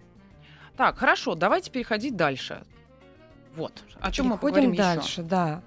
Так, 0.76 0.96
хорошо, 0.98 1.34
давайте 1.34 1.70
переходить 1.70 2.16
дальше. 2.16 2.62
Вот. 3.56 3.84
О 4.00 4.10
чем 4.10 4.26
мы 4.26 4.38
поговорим 4.38 4.74
дальше, 4.74 5.22
да. 5.22 5.62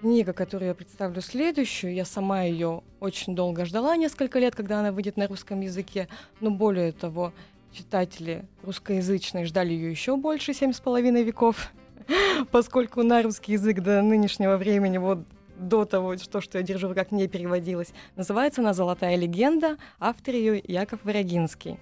Книга, 0.00 0.32
которую 0.32 0.68
я 0.68 0.74
представлю 0.74 1.20
следующую, 1.20 1.94
я 1.94 2.04
сама 2.04 2.42
ее 2.42 2.82
очень 2.98 3.34
долго 3.36 3.64
ждала, 3.64 3.96
несколько 3.96 4.38
лет, 4.38 4.54
когда 4.54 4.80
она 4.80 4.90
выйдет 4.90 5.16
на 5.16 5.28
русском 5.28 5.60
языке, 5.60 6.08
но 6.40 6.50
более 6.50 6.90
того, 6.92 7.32
читатели 7.72 8.44
русскоязычные 8.64 9.44
ждали 9.46 9.72
ее 9.72 9.90
еще 9.90 10.16
больше, 10.16 10.54
семь 10.54 10.72
с 10.72 10.80
половиной 10.80 11.22
веков, 11.22 11.70
поскольку 12.50 13.02
на 13.02 13.22
русский 13.22 13.52
язык 13.52 13.80
до 13.80 14.02
нынешнего 14.02 14.56
времени, 14.56 14.98
вот 14.98 15.20
до 15.56 15.84
того, 15.84 16.16
что, 16.16 16.40
что 16.40 16.58
я 16.58 16.64
держу 16.64 16.88
в 16.88 16.90
руках, 16.90 17.10
не 17.12 17.28
переводилась. 17.28 17.92
Называется 18.16 18.60
она 18.60 18.74
«Золотая 18.74 19.16
легенда», 19.16 19.76
автор 20.00 20.34
ее 20.34 20.58
Яков 20.58 21.00
Варагинский. 21.04 21.78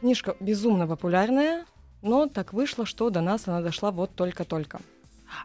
Книжка 0.00 0.36
безумно 0.40 0.86
популярная, 0.86 1.66
но 2.02 2.26
так 2.26 2.52
вышло, 2.52 2.86
что 2.86 3.10
до 3.10 3.20
нас 3.20 3.46
она 3.46 3.60
дошла 3.60 3.90
вот 3.90 4.14
только-только. 4.14 4.80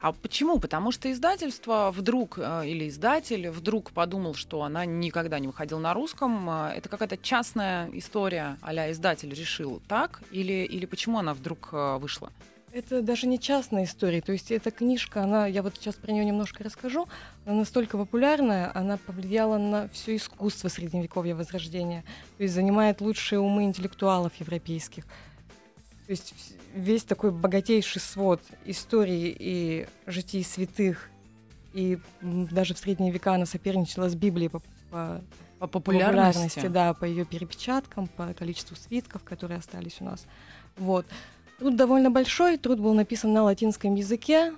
А 0.01 0.13
почему? 0.13 0.59
Потому 0.59 0.91
что 0.91 1.11
издательство 1.11 1.91
вдруг, 1.91 2.39
э, 2.39 2.67
или 2.67 2.87
издатель 2.87 3.49
вдруг 3.49 3.91
подумал, 3.91 4.33
что 4.33 4.63
она 4.63 4.85
никогда 4.85 5.39
не 5.39 5.47
выходила 5.47 5.79
на 5.79 5.93
русском. 5.93 6.49
Э, 6.49 6.73
Это 6.75 6.89
какая-то 6.89 7.17
частная 7.17 7.89
история, 7.93 8.57
а 8.61 8.73
издатель 8.91 9.33
решил 9.33 9.81
так? 9.87 10.21
Или, 10.31 10.63
или 10.63 10.85
почему 10.85 11.19
она 11.19 11.33
вдруг 11.33 11.69
э, 11.71 11.97
вышла? 11.97 12.31
Это 12.75 13.01
даже 13.01 13.25
не 13.25 13.39
частная 13.39 13.85
история. 13.85 14.19
То 14.19 14.33
есть 14.33 14.51
эта 14.51 14.69
книжка, 14.69 15.23
она, 15.23 15.47
я 15.47 15.63
вот 15.63 15.77
сейчас 15.77 15.95
про 15.95 16.11
нее 16.11 16.25
немножко 16.25 16.61
расскажу, 16.61 17.07
она 17.45 17.59
настолько 17.59 17.97
популярная, 17.97 18.69
она 18.77 18.97
повлияла 18.97 19.57
на 19.57 19.87
все 19.93 20.17
искусство 20.17 20.67
средневековья 20.67 21.35
Возрождения. 21.35 22.03
То 22.35 22.43
есть 22.43 22.53
занимает 22.53 22.99
лучшие 22.99 23.39
умы 23.39 23.63
интеллектуалов 23.63 24.35
европейских. 24.41 25.05
То 25.05 26.09
есть 26.09 26.33
весь 26.73 27.05
такой 27.05 27.31
богатейший 27.31 28.01
свод 28.01 28.41
истории 28.65 29.33
и 29.39 29.87
житий 30.05 30.43
святых, 30.43 31.09
и 31.71 31.97
даже 32.21 32.73
в 32.73 32.77
средние 32.77 33.13
века 33.13 33.35
она 33.35 33.45
соперничала 33.45 34.09
с 34.09 34.15
Библией 34.15 34.49
по, 34.49 34.61
по 34.91 35.21
По 35.59 35.67
популярности. 35.67 36.67
да, 36.67 36.93
по 36.93 37.05
ее 37.05 37.23
перепечаткам, 37.23 38.07
по 38.07 38.33
количеству 38.33 38.75
свитков, 38.75 39.23
которые 39.23 39.59
остались 39.59 40.01
у 40.01 40.03
нас. 40.03 40.25
Вот. 40.75 41.05
Труд 41.59 41.75
довольно 41.75 42.11
большой, 42.11 42.57
труд 42.57 42.79
был 42.79 42.93
написан 42.93 43.31
на 43.33 43.43
латинском 43.43 43.95
языке. 43.95 44.53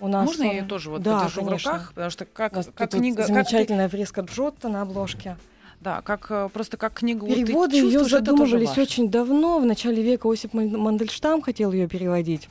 У 0.00 0.08
нас 0.08 0.26
Можно 0.26 0.42
я 0.42 0.48
он- 0.50 0.56
ее 0.56 0.62
тоже 0.64 0.90
вот 0.90 1.02
да, 1.02 1.20
подержу 1.20 1.44
конечно. 1.44 1.70
в 1.70 1.74
руках? 1.74 1.88
Потому 1.94 2.10
что 2.10 2.24
как, 2.24 2.52
как 2.52 2.92
вот 2.92 3.00
книга... 3.00 3.16
как 3.18 3.26
замечательная 3.28 3.88
фреска 3.88 4.22
Джотто 4.22 4.68
на 4.68 4.82
обложке. 4.82 5.36
да, 5.80 6.02
как 6.02 6.26
э, 6.30 6.48
просто 6.52 6.76
как 6.76 7.00
вот 7.00 7.08
ты 7.28 7.44
Переводы 7.44 7.76
ее 7.76 7.88
это 7.90 7.98
тоже 8.00 8.10
задумывались 8.10 8.76
очень 8.76 9.08
давно. 9.08 9.60
В 9.60 9.64
начале 9.64 10.02
века 10.02 10.28
Осип 10.30 10.52
Ман- 10.54 10.76
Мандельштам 10.76 11.40
хотел 11.42 11.70
ее 11.72 11.86
переводить. 11.86 12.48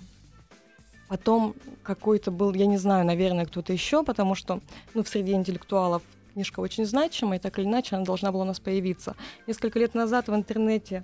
Потом 1.09 1.53
какой-то 1.83 2.31
был, 2.31 2.53
я 2.53 2.65
не 2.65 2.77
знаю, 2.77 3.05
наверное, 3.05 3.45
кто-то 3.45 3.73
еще, 3.73 4.03
потому 4.03 4.35
что 4.35 4.61
ну, 4.93 5.03
в 5.03 5.09
среде 5.09 5.33
интеллектуалов 5.33 6.01
книжка 6.33 6.61
очень 6.61 6.85
значимая, 6.85 7.37
и 7.37 7.41
так 7.41 7.59
или 7.59 7.65
иначе 7.65 7.95
она 7.97 8.05
должна 8.05 8.31
была 8.31 8.43
у 8.43 8.47
нас 8.47 8.59
появиться. 8.59 9.15
Несколько 9.45 9.77
лет 9.77 9.93
назад 9.93 10.27
в 10.27 10.33
интернете 10.33 11.03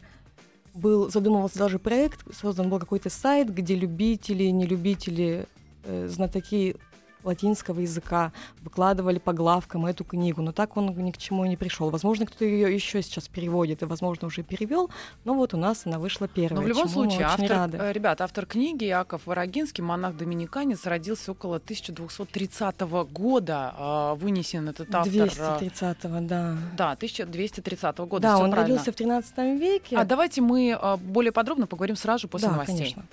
был, 0.73 1.09
задумывался 1.09 1.59
даже 1.59 1.79
проект, 1.79 2.21
создан 2.35 2.69
был 2.69 2.79
какой-то 2.79 3.09
сайт, 3.09 3.53
где 3.53 3.75
любители, 3.75 4.45
нелюбители, 4.45 5.47
э, 5.83 6.07
знатоки 6.07 6.75
латинского 7.23 7.79
языка 7.79 8.31
выкладывали 8.61 9.19
по 9.19 9.33
главкам 9.33 9.85
эту 9.85 10.03
книгу, 10.03 10.41
но 10.41 10.51
так 10.51 10.77
он 10.77 10.87
ни 10.87 11.11
к 11.11 11.17
чему 11.17 11.45
не 11.45 11.57
пришел. 11.57 11.89
Возможно, 11.89 12.25
кто 12.25 12.45
ее 12.45 12.73
еще 12.73 13.01
сейчас 13.01 13.27
переводит 13.27 13.81
и, 13.81 13.85
возможно, 13.85 14.27
уже 14.27 14.43
перевел, 14.43 14.89
но 15.25 15.33
вот 15.33 15.53
у 15.53 15.57
нас 15.57 15.85
она 15.85 15.99
вышла 15.99 16.27
первая. 16.27 16.59
Но 16.59 16.65
в 16.65 16.67
любом 16.67 16.87
случае, 16.87 17.23
автор, 17.25 17.49
рады. 17.49 17.77
э, 17.77 17.91
ребят, 17.91 18.21
автор 18.21 18.45
книги 18.45 18.85
Яков 18.85 19.25
Ворогинский, 19.25 19.83
монах-доминиканец, 19.83 20.85
родился 20.85 21.31
около 21.31 21.57
1230 21.57 22.81
года. 23.11 23.73
а, 23.77 24.15
Вынесен 24.15 24.69
этот 24.69 24.93
автор... 24.93 25.13
э, 25.13 25.27
230-го, 25.27 26.27
да. 26.27 26.57
Да, 26.77 26.91
1230 26.91 27.97
года. 27.99 28.21
Да, 28.21 28.37
он 28.37 28.51
правильно. 28.51 28.61
родился 28.61 28.91
в 28.91 28.95
13 28.95 29.37
веке. 29.59 29.97
А 29.97 30.05
давайте 30.05 30.41
мы 30.41 30.77
а, 30.79 30.97
более 30.97 31.31
подробно 31.31 31.67
поговорим 31.67 31.95
сразу 31.95 32.27
после 32.27 32.47
да, 32.47 32.53
новостей. 32.53 32.77
конечно. 32.77 33.03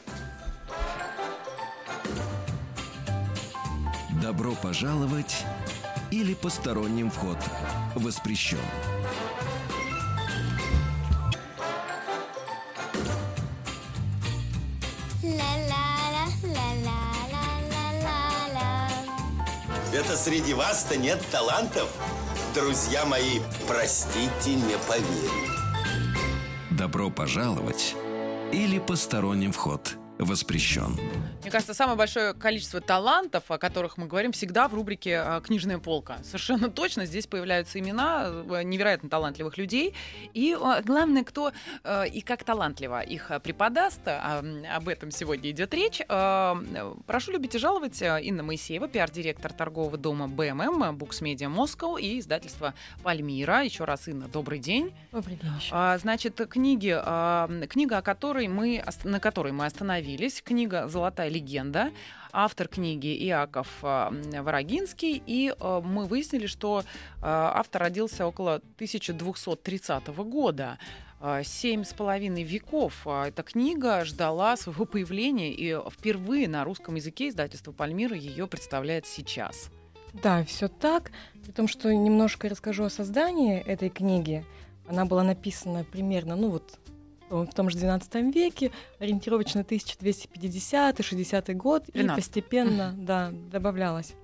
Добро 4.27 4.57
пожаловать 4.57 5.45
или 6.11 6.35
посторонним 6.35 7.13
вход 7.13 7.39
воспрещен. 7.95 8.59
Это 19.95 20.17
среди 20.17 20.55
вас-то 20.55 20.97
нет 20.97 21.25
талантов? 21.31 21.89
Друзья 22.53 23.05
мои, 23.05 23.39
простите, 23.69 24.57
не 24.57 24.77
поверю. 24.89 25.53
Добро 26.73 27.11
пожаловать 27.11 27.95
или 28.51 28.81
посторонним 28.81 29.53
вход 29.53 29.97
воспрещен. 30.19 30.97
Мне 31.43 31.51
кажется, 31.51 31.75
самое 31.75 31.97
большое 31.97 32.35
количество 32.35 32.81
талантов, 32.81 33.51
о 33.51 33.59
которых 33.59 33.99
мы 33.99 34.07
говорим, 34.07 34.33
всегда 34.33 34.67
в 34.69 34.75
рубрике 34.75 35.19
а, 35.19 35.41
«Книжная 35.41 35.79
полка». 35.79 36.19
Совершенно 36.25 36.71
точно 36.71 37.07
здесь 37.07 37.27
появляются 37.27 37.79
имена 37.79 38.29
э, 38.29 38.63
невероятно 38.65 39.09
талантливых 39.09 39.57
людей. 39.59 39.95
И 40.35 40.57
а, 40.61 40.83
главное, 40.83 41.23
кто 41.23 41.53
э, 41.85 42.09
и 42.09 42.21
как 42.23 42.43
талантливо 42.43 43.01
их 43.01 43.31
а, 43.31 43.39
преподаст, 43.39 44.01
об 44.09 44.89
этом 44.89 45.11
сегодня 45.11 45.51
идет 45.51 45.73
речь. 45.75 46.01
Э, 46.09 46.55
Прошу 47.07 47.33
любить 47.33 47.55
и 47.55 47.59
жаловать 47.59 48.03
Инна 48.03 48.43
Моисеева, 48.43 48.89
пиар-директор 48.89 49.53
торгового 49.53 49.97
дома 49.97 50.27
БММ, 50.29 50.97
Books 50.97 51.23
Media 51.23 51.49
Moscow 51.53 52.01
и 52.01 52.19
издательства 52.19 52.75
Пальмира. 53.03 53.63
Еще 53.63 53.85
раз, 53.85 54.09
Инна, 54.09 54.29
добрый 54.29 54.59
день. 54.59 54.93
Добрый 55.13 55.37
день. 55.37 55.51
А, 55.71 55.97
Значит, 55.99 56.41
книги, 56.49 56.97
книга, 57.69 57.99
о 57.99 58.03
которой 58.03 58.49
мы, 58.49 58.83
на 59.05 59.21
которой 59.21 59.53
мы 59.53 59.67
остановились, 59.67 60.06
книга 60.45 60.89
«Золотая 60.89 61.29
легенда», 61.29 61.91
автор 62.33 62.69
книги 62.69 63.17
Иаков 63.27 63.69
а, 63.83 64.13
Ворогинский, 64.33 65.23
и 65.27 65.55
а, 65.59 65.81
мы 65.81 66.05
выяснили, 66.05 66.47
что 66.47 66.85
а, 67.23 67.53
автор 67.55 67.83
родился 67.83 68.27
около 68.27 68.57
1230 68.57 70.09
года. 70.09 70.79
Семь 71.45 71.83
с 71.83 71.95
половиной 71.95 72.43
веков 72.43 73.07
эта 73.07 73.43
книга 73.43 74.05
ждала 74.05 74.55
своего 74.59 74.85
появления, 74.85 75.51
и 75.51 75.75
впервые 75.91 76.47
на 76.47 76.63
русском 76.63 76.95
языке 76.95 77.31
издательство 77.31 77.73
«Пальмира» 77.73 78.15
ее 78.15 78.47
представляет 78.47 79.07
сейчас. 79.07 79.71
Да, 80.13 80.45
все 80.45 80.69
так. 80.69 81.11
При 81.43 81.53
том, 81.53 81.69
что 81.69 81.93
немножко 81.93 82.51
расскажу 82.51 82.85
о 82.85 82.91
создании 82.91 83.59
этой 83.61 83.89
книги. 83.89 84.45
Она 84.87 85.07
была 85.07 85.25
написана 85.25 85.85
примерно, 85.85 86.37
ну 86.37 86.51
вот, 86.51 86.79
в 87.29 87.53
том 87.53 87.71
же 87.71 87.79
12 87.79 88.35
веке, 88.35 88.73
ориентировочно 88.99 89.61
1250-60 89.61 91.55
год, 91.55 91.89
и 91.89 91.93
13. 91.93 92.17
постепенно, 92.17 92.95
да, 92.97 93.31
добавлялось. 93.51 94.15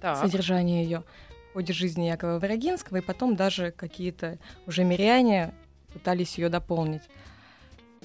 Так. 0.00 0.18
содержание 0.18 0.84
ее 0.84 1.02
в 1.50 1.54
ходе 1.54 1.72
жизни 1.72 2.04
Якова 2.04 2.38
Варагинского, 2.38 2.98
и 2.98 3.00
потом 3.00 3.36
даже 3.36 3.70
какие-то 3.70 4.38
уже 4.66 4.84
миряне 4.84 5.54
пытались 5.92 6.38
ее 6.38 6.48
дополнить. 6.48 7.02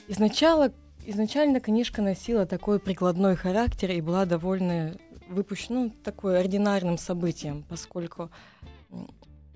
Изначально, 0.08 0.72
изначально 1.06 1.60
книжка 1.60 2.02
носила 2.02 2.46
такой 2.46 2.80
прикладной 2.80 3.36
характер 3.36 3.92
и 3.92 4.02
была 4.02 4.26
довольно 4.26 4.96
выпущена 5.28 5.86
ну, 5.86 5.94
такой 6.04 6.40
ординарным 6.40 6.98
событием, 6.98 7.64
поскольку 7.68 8.30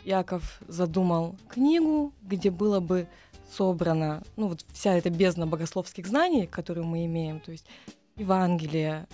Яков 0.03 0.61
задумал 0.67 1.35
книгу, 1.47 2.13
где 2.21 2.49
было 2.51 2.79
бы 2.79 3.07
собрана 3.55 4.23
ну, 4.35 4.47
вот 4.49 4.65
вся 4.73 4.93
эта 4.95 5.09
бездна 5.09 5.47
богословских 5.47 6.07
знаний, 6.07 6.47
которые 6.47 6.85
мы 6.85 7.05
имеем, 7.05 7.39
то 7.39 7.51
есть 7.51 7.65
Евангелие, 8.15 9.07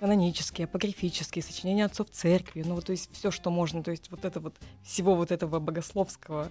канонические, 0.00 0.66
апокрифические, 0.66 1.42
сочинения 1.42 1.84
отцов 1.84 2.08
церкви, 2.10 2.62
ну 2.66 2.74
вот 2.74 2.86
то 2.86 2.92
есть 2.92 3.10
все, 3.12 3.30
что 3.30 3.50
можно, 3.50 3.82
то 3.82 3.90
есть 3.90 4.10
вот 4.10 4.24
это 4.24 4.40
вот 4.40 4.54
всего 4.82 5.14
вот 5.14 5.30
этого 5.32 5.60
богословского, 5.60 6.48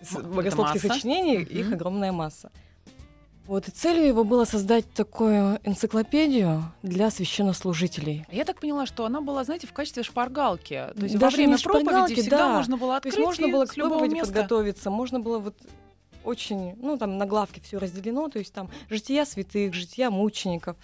это 0.00 0.20
богословских 0.22 0.82
масса. 0.84 0.94
сочинений, 0.94 1.38
Мгм. 1.38 1.46
их 1.58 1.72
огромная 1.72 2.12
масса. 2.12 2.50
Вот, 3.46 3.66
и 3.66 3.72
целью 3.72 4.06
его 4.06 4.22
было 4.22 4.44
создать 4.44 4.88
такую 4.94 5.58
энциклопедию 5.64 6.62
для 6.84 7.10
священнослужителей. 7.10 8.24
Я 8.30 8.44
так 8.44 8.60
поняла, 8.60 8.86
что 8.86 9.04
она 9.04 9.20
была, 9.20 9.42
знаете, 9.42 9.66
в 9.66 9.72
качестве 9.72 10.04
шпаргалки. 10.04 10.74
То 10.96 11.02
есть 11.02 11.14
во 11.16 11.20
Даже 11.22 11.38
время 11.38 11.56
не 11.56 11.62
проповеди 11.62 12.14
всегда 12.20 12.38
да. 12.38 12.52
можно 12.56 12.76
было 12.76 12.92
То 12.92 12.96
открыть 12.98 13.14
есть 13.16 13.26
можно 13.26 13.48
было 13.48 13.66
к 13.66 13.74
проповеди 13.74 14.14
места. 14.14 14.26
подготовиться, 14.32 14.90
можно 14.90 15.18
было 15.18 15.38
вот 15.40 15.56
очень, 16.24 16.74
ну 16.76 16.96
там 16.98 17.18
на 17.18 17.26
главке 17.26 17.60
все 17.60 17.78
разделено, 17.78 18.28
то 18.28 18.38
есть 18.38 18.52
там 18.52 18.70
жития 18.90 19.24
святых, 19.24 19.74
жития 19.74 20.10
мучеников, 20.10 20.76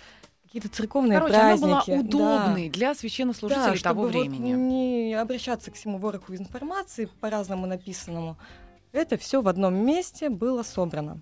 какие-то 0.44 0.68
церковные 0.68 1.18
Короче, 1.18 1.34
праздники. 1.34 1.64
она 1.64 1.84
была 1.84 1.84
да. 1.86 2.00
удобной 2.00 2.68
для 2.70 2.94
священнослужителей 2.94 3.64
Да, 3.64 3.66
того 3.66 3.76
чтобы 3.76 4.02
вот 4.02 4.12
времени. 4.12 4.52
не 4.52 5.14
обращаться 5.14 5.70
к 5.70 5.74
всему 5.74 5.98
вороху 5.98 6.34
информации 6.34 7.08
по-разному 7.20 7.66
написанному. 7.66 8.36
Это 8.92 9.18
все 9.18 9.42
в 9.42 9.48
одном 9.48 9.74
месте 9.74 10.30
было 10.30 10.62
собрано. 10.62 11.20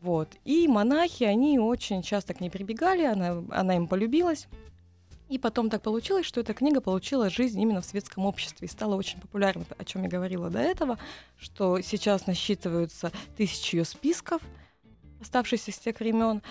Вот. 0.00 0.28
И 0.44 0.68
монахи, 0.68 1.24
они 1.24 1.58
очень 1.58 2.02
часто 2.02 2.34
к 2.34 2.40
ней 2.40 2.50
прибегали, 2.50 3.02
она, 3.02 3.42
она 3.50 3.74
им 3.74 3.88
полюбилась. 3.88 4.46
И 5.28 5.38
потом 5.38 5.70
так 5.70 5.82
получилось, 5.82 6.24
что 6.24 6.40
эта 6.40 6.54
книга 6.54 6.80
получила 6.80 7.30
жизнь 7.30 7.60
именно 7.60 7.80
в 7.80 7.84
светском 7.84 8.26
обществе 8.26 8.66
и 8.66 8.70
стала 8.70 8.94
очень 8.94 9.20
популярной, 9.20 9.66
о 9.76 9.84
чем 9.84 10.04
я 10.04 10.08
говорила 10.08 10.50
до 10.50 10.60
этого, 10.60 10.98
что 11.36 11.80
сейчас 11.80 12.26
насчитываются 12.26 13.10
тысячи 13.36 13.74
ее 13.74 13.84
списков, 13.84 14.40
оставшиеся 15.20 15.72
с 15.72 15.78
тех 15.78 15.98
времен. 15.98 16.42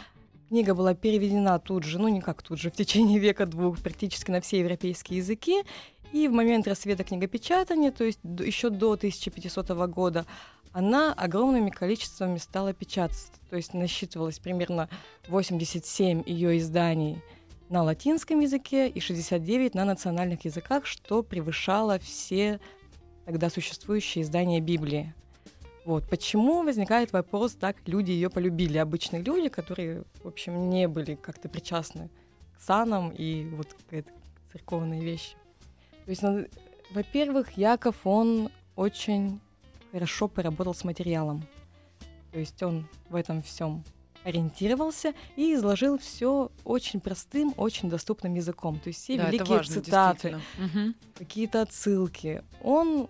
Книга 0.50 0.76
была 0.76 0.94
переведена 0.94 1.58
тут 1.58 1.84
же, 1.84 2.00
ну 2.00 2.10
не 2.10 2.22
как 2.22 2.44
тут 2.44 2.60
же, 2.60 2.70
в 2.70 2.76
течение 2.76 3.18
века-двух 3.18 3.80
практически 3.80 4.30
на 4.30 4.42
все 4.42 4.60
европейские 4.60 5.20
языки. 5.20 5.64
И 6.12 6.28
в 6.28 6.34
момент 6.34 6.68
рассвета 6.68 7.04
книгопечатания, 7.04 7.92
то 7.92 8.04
есть 8.04 8.20
еще 8.24 8.70
до 8.70 8.92
1500 8.92 9.70
года, 9.90 10.26
она 10.72 11.14
огромными 11.14 11.70
количествами 11.70 12.38
стала 12.38 12.74
печататься. 12.74 13.28
То 13.50 13.56
есть 13.56 13.74
насчитывалось 13.74 14.40
примерно 14.40 14.90
87 15.30 16.24
ее 16.26 16.58
изданий 16.60 17.22
на 17.70 17.84
латинском 17.84 18.40
языке 18.40 18.88
и 18.88 19.00
69 19.00 19.74
на 19.74 19.86
национальных 19.86 20.46
языках, 20.46 20.86
что 20.86 21.24
превышало 21.24 22.00
все 22.00 22.60
тогда 23.26 23.50
существующие 23.50 24.24
издания 24.24 24.60
Библии. 24.62 25.14
Вот. 25.86 26.08
Почему 26.10 26.64
возникает 26.64 27.14
вопрос, 27.14 27.54
так 27.54 27.78
люди 27.86 28.12
ее 28.12 28.30
полюбили? 28.30 28.78
Обычные 28.78 29.22
люди, 29.22 29.50
которые, 29.50 30.04
в 30.24 30.28
общем, 30.28 30.70
не 30.70 30.88
были 30.88 31.16
как-то 31.16 31.48
причастны 31.48 32.10
к 32.58 32.62
санам 32.62 33.10
и 33.10 33.46
вот 33.46 33.76
к 33.90 33.94
этой 33.94 34.14
церковной 34.52 35.00
вещи. 35.00 35.36
То 36.06 36.10
есть, 36.10 36.22
ну, 36.22 36.46
во-первых, 36.92 37.58
Яков, 37.58 38.06
он 38.06 38.50
очень 38.76 39.40
хорошо 39.92 40.28
поработал 40.28 40.74
с 40.74 40.84
материалом. 40.84 41.46
То 42.32 42.40
есть 42.40 42.62
он 42.64 42.88
в 43.10 43.16
этом 43.16 43.42
всем 43.42 43.84
ориентировался 44.26 45.14
и 45.36 45.54
изложил 45.54 45.98
все 45.98 46.52
очень 46.66 47.00
простым, 47.00 47.54
очень 47.58 47.90
доступным 47.90 48.34
языком. 48.34 48.80
То 48.80 48.90
есть 48.90 49.04
все 49.04 49.18
Да, 49.18 49.28
великие 49.28 49.58
важно, 49.58 49.74
цитаты, 49.76 50.40
какие-то 51.14 51.62
отсылки. 51.62 52.44
Он, 52.62 53.08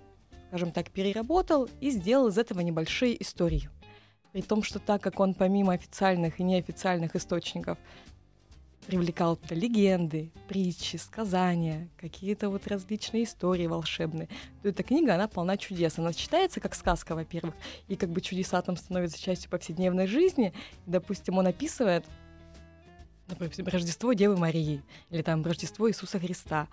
скажем 0.49 0.71
так, 0.71 0.91
переработал 0.91 1.69
и 1.79 1.89
сделал 1.89 2.27
из 2.27 2.37
этого 2.37 2.59
небольшие 2.59 3.19
истории. 3.21 3.69
При 4.33 4.41
том, 4.41 4.61
что 4.61 4.79
так 4.79 5.01
как 5.01 5.21
он 5.21 5.33
помимо 5.33 5.73
официальных 5.73 6.41
и 6.41 6.43
неофициальных 6.43 7.15
источников 7.15 7.77
привлекал 8.85 9.39
легенды, 9.49 10.31
притчи, 10.47 10.97
сказания, 10.97 11.89
какие-то 11.97 12.49
вот 12.49 12.67
различные 12.67 13.23
истории 13.23 13.67
волшебные, 13.67 14.29
то 14.61 14.69
эта 14.69 14.83
книга, 14.83 15.15
она 15.15 15.27
полна 15.27 15.57
чудес. 15.57 15.97
Она 15.97 16.13
читается 16.13 16.59
как 16.59 16.75
сказка, 16.75 17.15
во-первых, 17.15 17.55
и 17.87 17.95
как 17.95 18.09
бы 18.09 18.21
чудеса 18.21 18.61
там 18.61 18.77
становятся 18.77 19.21
частью 19.21 19.49
повседневной 19.49 20.07
жизни. 20.07 20.53
Допустим, 20.85 21.37
он 21.37 21.47
описывает 21.47 22.05
например, 23.27 23.73
Рождество 23.73 24.13
Девы 24.13 24.37
Марии 24.37 24.83
или 25.09 25.21
там 25.21 25.43
Рождество 25.43 25.89
Иисуса 25.89 26.19
Христа. 26.19 26.67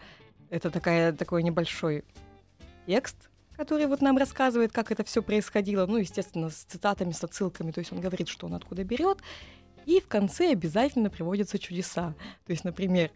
Это 0.51 0.71
такая, 0.71 1.13
такой 1.13 1.43
небольшой 1.43 2.05
текст, 2.87 3.31
который 3.57 3.87
вот 3.87 4.01
нам 4.03 4.19
рассказывает, 4.19 4.73
как 4.73 4.91
это 4.91 5.05
все 5.05 5.23
происходило, 5.23 5.87
ну, 5.87 5.97
естественно, 5.97 6.51
с 6.51 6.65
цитатами, 6.65 7.13
с 7.13 7.25
отсылками, 7.25 7.71
то 7.71 7.79
есть 7.79 7.93
он 7.93 8.01
говорит, 8.01 8.29
что 8.29 8.47
он 8.47 8.55
откуда 8.55 8.85
берет, 8.85 9.19
и 9.87 10.01
в 10.01 10.09
конце 10.09 10.53
обязательно 10.53 11.11
приводятся 11.11 11.59
чудеса. 11.59 12.15
То 12.47 12.53
есть, 12.53 12.65
например, 12.65 13.11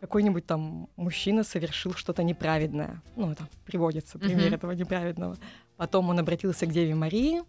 какой-нибудь 0.00 0.46
там 0.46 0.88
мужчина 0.96 1.42
совершил 1.42 1.92
что-то 1.94 2.22
неправедное. 2.22 3.02
Ну, 3.16 3.32
это 3.32 3.48
приводится 3.64 4.18
пример 4.18 4.46
Мгм. 4.46 4.54
этого 4.54 4.72
неправедного. 4.72 5.36
Потом 5.76 6.08
он 6.10 6.18
обратился 6.18 6.66
к 6.66 6.72
Деве 6.72 6.94
Марии, 6.94 7.42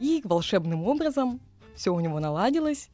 и 0.00 0.20
волшебным 0.24 0.84
образом 0.84 1.40
все 1.74 1.94
у 1.94 2.00
него 2.00 2.20
наладилось. 2.20 2.90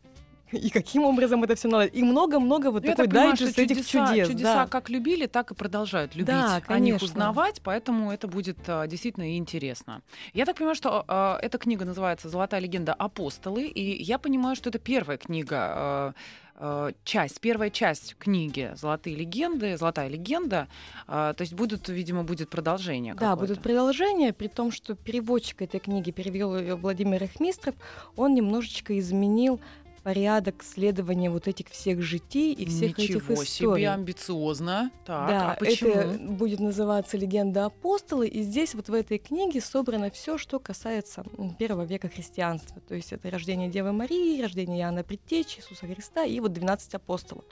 И 0.59 0.71
каким 0.71 1.05
образом 1.05 1.43
это 1.45 1.55
все 1.55 1.69
наладилось. 1.69 1.99
И 1.99 2.03
много-много 2.03 2.71
вот 2.71 2.85
Ну, 2.85 2.91
такой 2.91 3.07
дайджест 3.07 3.59
этих 3.59 3.77
чудеса, 3.87 4.09
чудес. 4.09 4.29
чудеса 4.29 4.55
да. 4.55 4.67
как 4.67 4.89
любили, 4.89 5.27
так 5.27 5.51
и 5.51 5.55
продолжают 5.55 6.15
любить. 6.15 6.27
Да, 6.35 6.55
О 6.55 6.59
них 6.59 6.67
конечно. 6.67 7.05
узнавать, 7.07 7.61
поэтому 7.63 8.13
это 8.13 8.29
будет 8.29 8.59
а, 8.67 8.87
действительно 8.87 9.37
интересно. 9.37 10.03
Я 10.33 10.45
так 10.47 10.57
понимаю, 10.57 10.75
что 10.75 11.05
а, 11.09 11.39
эта 11.43 11.59
книга 11.59 11.85
называется 11.85 12.29
«Золотая 12.29 12.61
легенда. 12.61 12.95
Апостолы», 12.95 13.65
и 13.67 14.03
я 14.03 14.19
понимаю, 14.19 14.57
что 14.57 14.71
это 14.71 14.79
первая 14.79 15.19
книга, 15.19 15.57
а, 15.59 16.13
а, 16.57 16.93
часть, 17.05 17.41
первая 17.41 17.71
часть 17.71 18.15
книги 18.19 18.73
«Золотые 18.77 19.17
легенды», 19.17 19.77
«Золотая 19.77 20.09
легенда». 20.09 20.69
А, 21.09 21.33
То 21.35 21.43
есть 21.43 21.53
будут, 21.53 21.89
видимо, 21.89 22.23
будет 22.23 22.49
продолжение 22.49 23.15
Да, 23.15 23.35
будут 23.37 23.61
продолжения, 23.61 24.33
при 24.33 24.49
том, 24.49 24.71
что 24.71 24.95
переводчик 24.95 25.63
этой 25.63 25.81
книги 25.81 26.11
перевел 26.13 26.57
ее 26.57 26.77
Владимир 26.77 27.25
Ахмистров, 27.25 27.75
он 28.17 28.35
немножечко 28.35 28.97
изменил 28.99 29.61
порядок 30.05 30.63
следования 30.63 31.31
вот 31.31 31.49
этих 31.49 31.69
всех 31.69 32.03
житий 32.03 32.53
и 32.53 32.67
всех 32.67 32.99
Ничего 32.99 33.19
этих 33.19 33.31
историй. 33.31 33.85
себе, 33.85 33.91
амбициозно. 33.91 34.91
Так, 35.07 35.29
да, 35.29 35.53
а 35.53 35.57
почему? 35.57 35.91
это 35.91 36.19
будет 36.19 36.61
называться 36.61 37.17
«Легенда 37.17 37.65
апостолы», 37.65 38.29
и 38.29 38.43
здесь 38.43 38.75
вот 38.75 38.89
в 38.91 38.95
этой 38.95 39.19
книге 39.19 39.63
собрано 39.63 40.11
все, 40.11 40.37
что 40.37 40.61
касается 40.61 41.25
первого 41.59 41.85
века 41.85 42.11
христианства. 42.11 42.83
То 42.87 42.95
есть 42.95 43.13
это 43.13 43.31
рождение 43.31 43.71
Девы 43.71 43.93
Марии, 43.93 44.43
рождение 44.43 44.83
Иоанна 44.83 45.03
Предтечи, 45.03 45.61
Иисуса 45.61 45.87
Христа 45.87 46.25
и 46.25 46.39
вот 46.39 46.53
12 46.53 46.95
апостолов. 46.95 47.45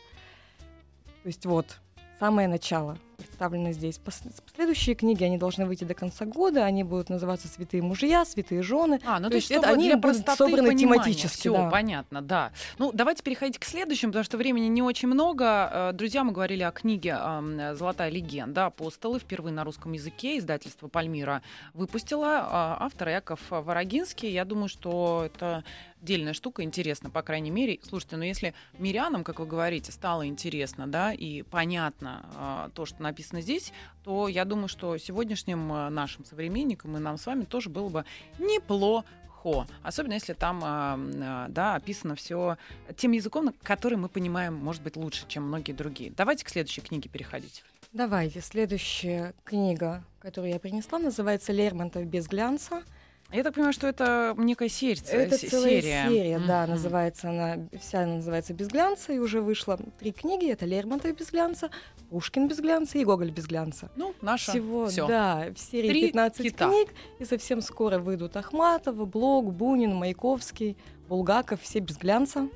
То 1.23 1.27
есть 1.27 1.47
вот 1.47 1.79
самое 2.21 2.49
начало 2.49 2.99
представлено 3.23 3.73
здесь. 3.73 4.01
Пос- 4.05 4.31
Следующие 4.55 4.95
книги, 4.95 5.25
они 5.25 5.39
должны 5.39 5.67
выйти 5.67 5.85
до 5.85 5.95
конца 5.95 6.25
года, 6.25 6.65
они 6.65 6.85
будут 6.85 7.09
называться 7.09 7.49
«Святые 7.49 7.83
мужья», 7.83 8.25
«Святые 8.25 8.63
жены». 8.63 9.01
А, 9.05 9.19
ну 9.19 9.27
То 9.27 9.31
то, 9.31 9.37
есть 9.37 9.51
это 9.51 9.69
они 9.71 9.95
будут 9.95 10.27
собраны 10.29 10.69
понимания. 10.69 10.79
тематически, 11.05 11.39
Всё, 11.41 11.57
да. 11.57 11.71
понятно, 11.71 12.23
да. 12.23 12.53
Ну, 12.79 12.91
давайте 12.93 13.23
переходить 13.23 13.59
к 13.59 13.65
следующему, 13.65 14.13
потому 14.13 14.25
что 14.25 14.37
времени 14.37 14.67
не 14.67 14.83
очень 14.83 15.09
много. 15.09 15.71
Э, 15.73 15.93
Друзья, 15.93 16.25
мы 16.25 16.33
говорили 16.33 16.63
о 16.63 16.71
книге 16.73 17.19
«Золотая 17.75 18.11
легенда. 18.11 18.67
Апостолы» 18.67 19.19
впервые 19.19 19.53
на 19.53 19.65
русском 19.65 19.93
языке. 19.93 20.39
Издательство 20.39 20.89
«Пальмира» 20.89 21.43
выпустила. 21.75 22.77
Автор 22.81 23.09
Яков 23.09 23.41
Ворогинский. 23.51 24.31
Я 24.31 24.45
думаю, 24.45 24.69
что 24.69 25.23
это 25.27 25.65
отдельная 26.03 26.33
штука, 26.33 26.65
интересно, 26.65 27.11
по 27.11 27.23
крайней 27.23 27.51
мере. 27.51 27.79
Слушайте, 27.89 28.17
ну 28.17 28.25
если 28.25 28.55
мирянам, 28.79 29.23
как 29.23 29.39
вы 29.39 29.47
говорите, 29.47 29.93
стало 29.93 30.27
интересно, 30.27 30.89
да, 30.89 31.13
и 31.13 31.43
понятно 31.43 32.27
а, 32.37 32.71
то, 32.75 32.87
что 32.87 33.03
написано 33.13 33.43
здесь, 33.43 33.73
то 34.03 34.27
я 34.27 34.45
думаю, 34.45 34.69
что 34.69 34.97
сегодняшним 34.99 35.73
а, 35.73 35.91
нашим 35.91 36.25
современникам 36.25 36.97
и 36.97 37.01
нам 37.01 37.19
с 37.19 37.27
вами 37.27 37.45
тоже 37.45 37.69
было 37.69 37.89
бы 37.89 38.05
неплохо. 38.39 39.07
Особенно 39.83 40.15
если 40.15 40.35
там 40.35 40.61
а, 40.65 41.47
да, 41.49 41.75
описано 41.75 42.15
все 42.15 42.57
тем 42.97 43.13
языком, 43.13 43.53
который 43.63 43.99
мы 43.99 44.09
понимаем, 44.09 44.55
может 44.55 44.83
быть, 44.83 44.97
лучше, 44.97 45.27
чем 45.29 45.45
многие 45.45 45.73
другие. 45.73 46.13
Давайте 46.17 46.45
к 46.45 46.49
следующей 46.49 46.81
книге 46.81 47.09
переходить. 47.09 47.65
Давайте, 47.93 48.41
следующая 48.41 49.35
книга, 49.45 50.03
которую 50.21 50.53
я 50.53 50.59
принесла, 50.59 50.99
называется 50.99 51.53
«Лермонтов 51.53 52.07
без 52.07 52.27
глянца». 52.27 52.83
Я 53.33 53.43
так 53.43 53.55
понимаю, 53.55 53.73
что 53.73 53.87
это 53.87 54.35
некая 54.37 54.69
серия. 54.69 55.01
Это 55.09 55.39
целая 55.39 55.81
серия, 55.81 56.09
серия, 56.09 56.39
да, 56.39 56.63
Мгм. 56.65 56.73
называется 56.73 57.31
она, 57.31 57.57
вся 57.81 58.03
она 58.03 58.17
называется 58.17 58.53
«Без 58.53 58.69
глянца», 58.69 59.13
и 59.13 59.19
уже 59.19 59.41
вышло 59.41 59.79
три 59.99 60.13
книги, 60.13 60.51
это 60.51 60.67
Лермонтов 60.67 61.17
без 61.17 61.31
глянца, 61.31 61.71
Пушкин 62.11 62.47
без 62.49 62.61
глянца 62.61 62.99
и 62.99 63.05
Гоголь 63.05 63.31
без 63.31 63.47
глянца. 63.47 63.91
Ну, 63.97 64.15
наша 64.21 64.53
Всего, 64.53 64.87
всё. 64.87 65.07
да, 65.09 65.47
в 65.55 65.59
серии 65.59 65.89
Три 65.89 66.03
15 66.09 66.43
кита. 66.43 66.69
книг, 66.69 66.89
и 67.19 67.25
совсем 67.25 67.63
скоро 67.63 67.99
выйдут 67.99 68.37
Ахматова, 68.37 69.07
Блок, 69.07 69.53
Бунин, 69.53 69.95
Маяковский, 69.95 70.77
Булгаков, 71.09 71.63
все 71.63 71.79
без 71.81 71.97
глянца. 71.97 72.49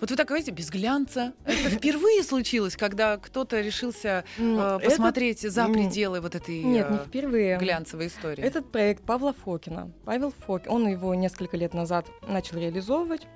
Вот 0.00 0.10
вы 0.10 0.16
так 0.16 0.26
говорите, 0.28 0.50
без 0.50 0.70
глянца. 0.70 1.32
Это 1.44 1.70
впервые 1.70 2.22
случилось, 2.22 2.76
когда 2.76 3.16
кто-то 3.18 3.60
решился 3.60 4.24
э, 4.38 4.42
этот- 4.80 4.84
посмотреть 4.84 5.40
за 5.40 5.66
пределы 5.68 6.20
вот 6.20 6.34
этой 6.34 6.62
Нет, 6.62 6.90
не 6.90 6.96
э, 6.96 7.00
впервые. 7.06 7.58
глянцевой 7.58 8.06
истории. 8.08 8.42
Этот 8.42 8.70
проект 8.72 9.02
Павла 9.04 9.32
Фокина. 9.32 9.90
Павел 10.04 10.32
Фокин, 10.46 10.70
он 10.70 10.88
его 10.88 11.14
несколько 11.14 11.56
лет 11.56 11.74
назад 11.74 12.06
начал 12.26 12.58
реализовывать. 12.58 13.26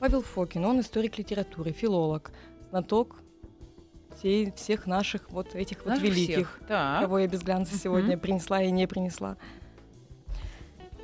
Павел 0.00 0.22
Фокин, 0.22 0.64
он 0.64 0.80
историк 0.80 1.16
литературы, 1.18 1.72
филолог, 1.72 2.30
знаток 2.70 3.16
всей, 4.18 4.52
всех 4.52 4.86
наших 4.86 5.30
вот 5.30 5.54
этих 5.54 5.78
вот 5.78 5.86
Наших 5.88 6.04
великих, 6.04 6.34
всех. 6.58 6.60
Так. 6.68 7.02
кого 7.02 7.18
я 7.20 7.28
без 7.28 7.42
глянца 7.42 7.76
сегодня 7.78 8.16
принесла 8.18 8.62
и 8.62 8.70
не 8.70 8.86
принесла. 8.86 9.36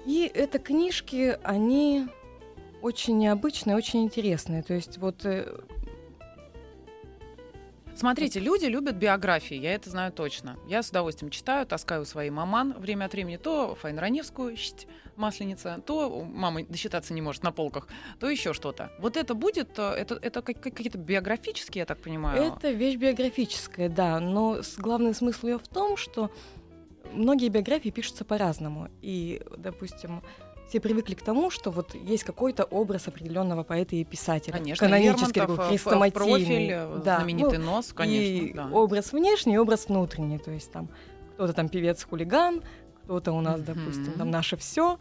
И 0.06 0.30
это 0.34 0.58
книжки, 0.58 1.38
они 1.44 2.08
очень 2.82 3.16
необычные, 3.18 3.76
очень 3.76 4.02
интересные. 4.02 4.62
То 4.62 4.74
есть 4.74 4.98
вот 4.98 5.24
э, 5.24 5.46
Смотрите, 7.94 8.40
люди 8.40 8.64
любят 8.64 8.96
биографии, 8.96 9.54
я 9.54 9.74
это 9.74 9.90
знаю 9.90 10.12
точно. 10.12 10.56
Я 10.66 10.82
с 10.82 10.88
удовольствием 10.88 11.30
читаю, 11.30 11.66
таскаю 11.66 12.04
свои 12.06 12.30
маман 12.30 12.72
время 12.72 13.04
от 13.04 13.12
времени. 13.12 13.36
То 13.36 13.74
Фаину 13.74 14.00
Раневскую, 14.00 14.56
масленица, 15.16 15.80
то 15.86 16.24
мама 16.24 16.64
досчитаться 16.64 17.12
не 17.12 17.20
может 17.20 17.42
на 17.42 17.52
полках, 17.52 17.86
то 18.18 18.30
еще 18.30 18.54
что-то. 18.54 18.90
Вот 18.98 19.16
это 19.18 19.34
будет, 19.34 19.78
э, 19.78 19.82
это, 19.82 20.14
это 20.14 20.40
как- 20.40 20.60
как- 20.60 20.74
какие-то 20.74 20.96
биографические, 20.98 21.80
я 21.80 21.86
так 21.86 22.00
понимаю? 22.00 22.42
Это 22.42 22.70
вещь 22.70 22.96
биографическая, 22.96 23.90
да, 23.90 24.18
но 24.20 24.60
главный 24.78 25.14
смысл 25.14 25.48
ее 25.48 25.58
в 25.58 25.68
том, 25.68 25.98
что 25.98 26.30
многие 27.12 27.50
биографии 27.50 27.90
пишутся 27.90 28.24
по-разному. 28.24 28.88
И, 29.02 29.42
допустим, 29.58 30.22
все 30.68 30.80
привыкли 30.80 31.14
к 31.14 31.22
тому, 31.22 31.50
что 31.50 31.70
вот 31.70 31.94
есть 31.94 32.24
какой-то 32.24 32.64
образ 32.64 33.08
определенного 33.08 33.62
поэта 33.62 33.96
и 33.96 34.04
писателя. 34.04 34.54
Конечно, 34.54 34.86
канонический, 34.86 35.40
такой, 35.40 35.56
э, 35.56 35.68
хрестоматийный. 35.68 36.68
э, 36.70 37.00
Да, 37.04 37.16
знаменитый 37.18 37.58
ну, 37.58 37.66
нос, 37.66 37.92
конечно. 37.92 38.22
и 38.22 38.52
да. 38.54 38.68
образ 38.72 39.12
внешний, 39.12 39.54
и 39.54 39.58
образ 39.58 39.88
внутренний. 39.88 40.38
То 40.38 40.50
есть 40.50 40.72
там 40.72 40.88
кто-то 41.34 41.52
там 41.52 41.68
певец-хулиган, 41.68 42.62
кто-то 43.04 43.32
у 43.32 43.40
нас, 43.40 43.60
Мгм. 43.60 43.64
допустим, 43.66 44.12
там 44.12 44.30
наше 44.30 44.56
все, 44.56 44.98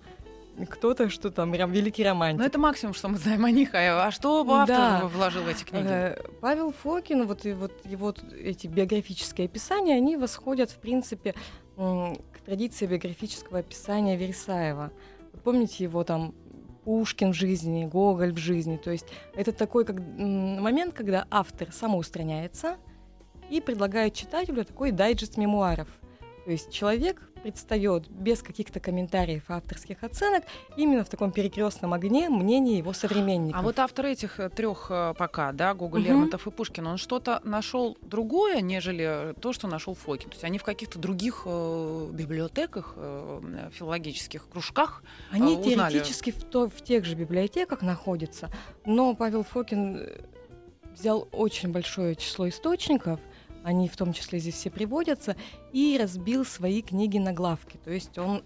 кто-то 0.70 1.10
что 1.10 1.32
там 1.32 1.52
прям 1.54 1.72
великий 1.72 2.04
романтик. 2.04 2.40
Ну, 2.42 2.46
это 2.46 2.60
максимум, 2.60 2.94
что 2.94 3.08
мы 3.08 3.18
знаем 3.18 3.46
о 3.46 3.52
них. 3.52 3.74
А 3.74 4.08
а 4.08 4.12
что 4.12 4.42
автор 4.50 4.68
Да. 4.68 5.02
вложил 5.08 5.44
в 5.44 5.48
эти 5.48 5.64
книги? 5.64 5.86
Э, 5.88 6.18
Павел 6.42 6.74
Фокин, 6.84 7.26
вот, 7.26 7.46
и 7.46 7.54
вот 7.54 7.72
его 7.86 8.14
эти 8.38 8.68
биографические 8.68 9.46
описания, 9.46 9.96
они 9.96 10.18
восходят, 10.18 10.70
в 10.70 10.78
принципе, 10.80 11.34
к 11.78 12.40
традиции 12.46 12.86
биографического 12.86 13.60
описания 13.60 14.18
Вересаева. 14.18 14.92
Помните 15.44 15.84
его 15.84 16.04
там 16.04 16.34
Пушкин 16.84 17.32
в 17.32 17.36
жизни, 17.36 17.86
Гоголь 17.86 18.34
в 18.34 18.38
жизни. 18.38 18.78
То 18.78 18.92
есть 18.92 19.06
это 19.36 19.52
такой 19.52 19.86
как, 19.86 20.00
момент, 20.00 20.94
когда 20.94 21.28
автор 21.30 21.72
самоустраняется 21.72 22.78
и 23.50 23.62
предлагает 23.62 24.14
читателю 24.14 24.66
такой 24.66 24.92
дайджест 24.92 25.38
мемуаров. 25.38 25.88
То 26.46 26.52
есть 26.52 26.72
человек 26.72 27.31
предстает 27.44 28.08
без 28.10 28.42
каких-то 28.42 28.80
комментариев 28.80 29.44
авторских 29.50 30.04
оценок 30.04 30.44
именно 30.78 31.04
в 31.04 31.10
таком 31.10 31.32
перекрестном 31.32 31.94
огне 31.94 32.30
мнения 32.30 32.78
его 32.78 32.94
современников. 32.94 33.60
А 33.60 33.64
вот 33.64 33.80
автор 33.80 34.06
этих 34.06 34.40
трех 34.56 34.92
пока, 35.18 35.52
да, 35.52 35.74
Гоголь, 35.74 36.02
Мгм. 36.02 36.08
Лермонтов 36.10 36.48
и 36.48 36.52
Пушкин, 36.52 36.88
он 36.88 36.98
что-то 36.98 37.42
нашел 37.44 37.98
другое, 38.02 38.62
нежели 38.62 39.34
то, 39.42 39.54
что 39.54 39.68
нашел 39.68 39.94
Фокин. 39.96 40.30
То 40.30 40.36
есть 40.36 40.44
они 40.44 40.58
в 40.58 40.64
каких-то 40.64 41.00
других 41.00 41.44
э, 41.46 42.10
библиотеках, 42.12 42.94
э, 42.96 43.70
филологических 43.74 44.48
кружках. 44.50 45.04
Они 45.32 45.56
а, 45.56 45.58
узнали. 45.60 45.94
теоретически 45.94 46.32
в, 46.32 46.44
то- 46.44 46.70
в 46.70 46.82
тех 46.84 47.06
же 47.06 47.16
библиотеках 47.16 47.82
находятся, 47.82 48.50
но 48.86 49.16
Павел 49.16 49.44
Фокин 49.44 49.98
э, 49.98 50.22
взял 50.94 51.28
очень 51.32 51.72
большое 51.72 52.16
число 52.16 52.48
источников, 52.50 53.20
они 53.64 53.88
в 53.88 53.96
том 53.96 54.14
числе 54.14 54.40
здесь 54.40 54.56
все 54.56 54.70
приводятся, 54.70 55.36
и 55.72 55.98
разбил 56.00 56.46
свои 56.46 56.82
книги 56.82 57.18
на 57.18 57.34
главки. 57.34 57.78
То 57.84 57.92
есть 57.92 58.18
он 58.18 58.44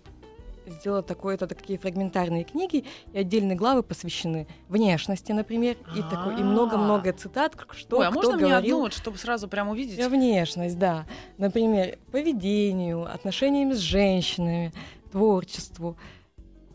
сделал 0.67 1.04
такое, 1.04 1.36
это 1.36 1.47
такие 1.47 1.78
фрагментарные 1.78 2.43
книги, 2.43 2.86
и 3.13 3.17
отдельные 3.17 3.56
главы 3.56 3.84
посвящены 3.84 4.47
внешности, 4.67 5.32
например, 5.32 5.78
и, 5.95 6.01
такой, 6.01 6.39
и 6.39 6.43
много-много 6.43 7.13
цитат, 7.13 7.56
что 7.71 7.99
Ой, 7.99 8.08
а 8.08 8.12
кто 8.12 8.19
можно 8.19 8.36
мне 8.36 8.47
говорил 8.47 8.75
одну, 8.78 8.84
вот, 8.86 8.93
чтобы 8.93 9.17
сразу 9.17 9.47
прям 9.47 9.69
увидеть? 9.69 10.04
Внешность, 10.06 10.78
да. 10.78 11.06
Например, 11.38 11.97
поведению, 12.12 13.12
отношениями 13.12 13.73
с 13.73 13.80
женщинами, 13.80 14.73
творчеству, 15.12 15.97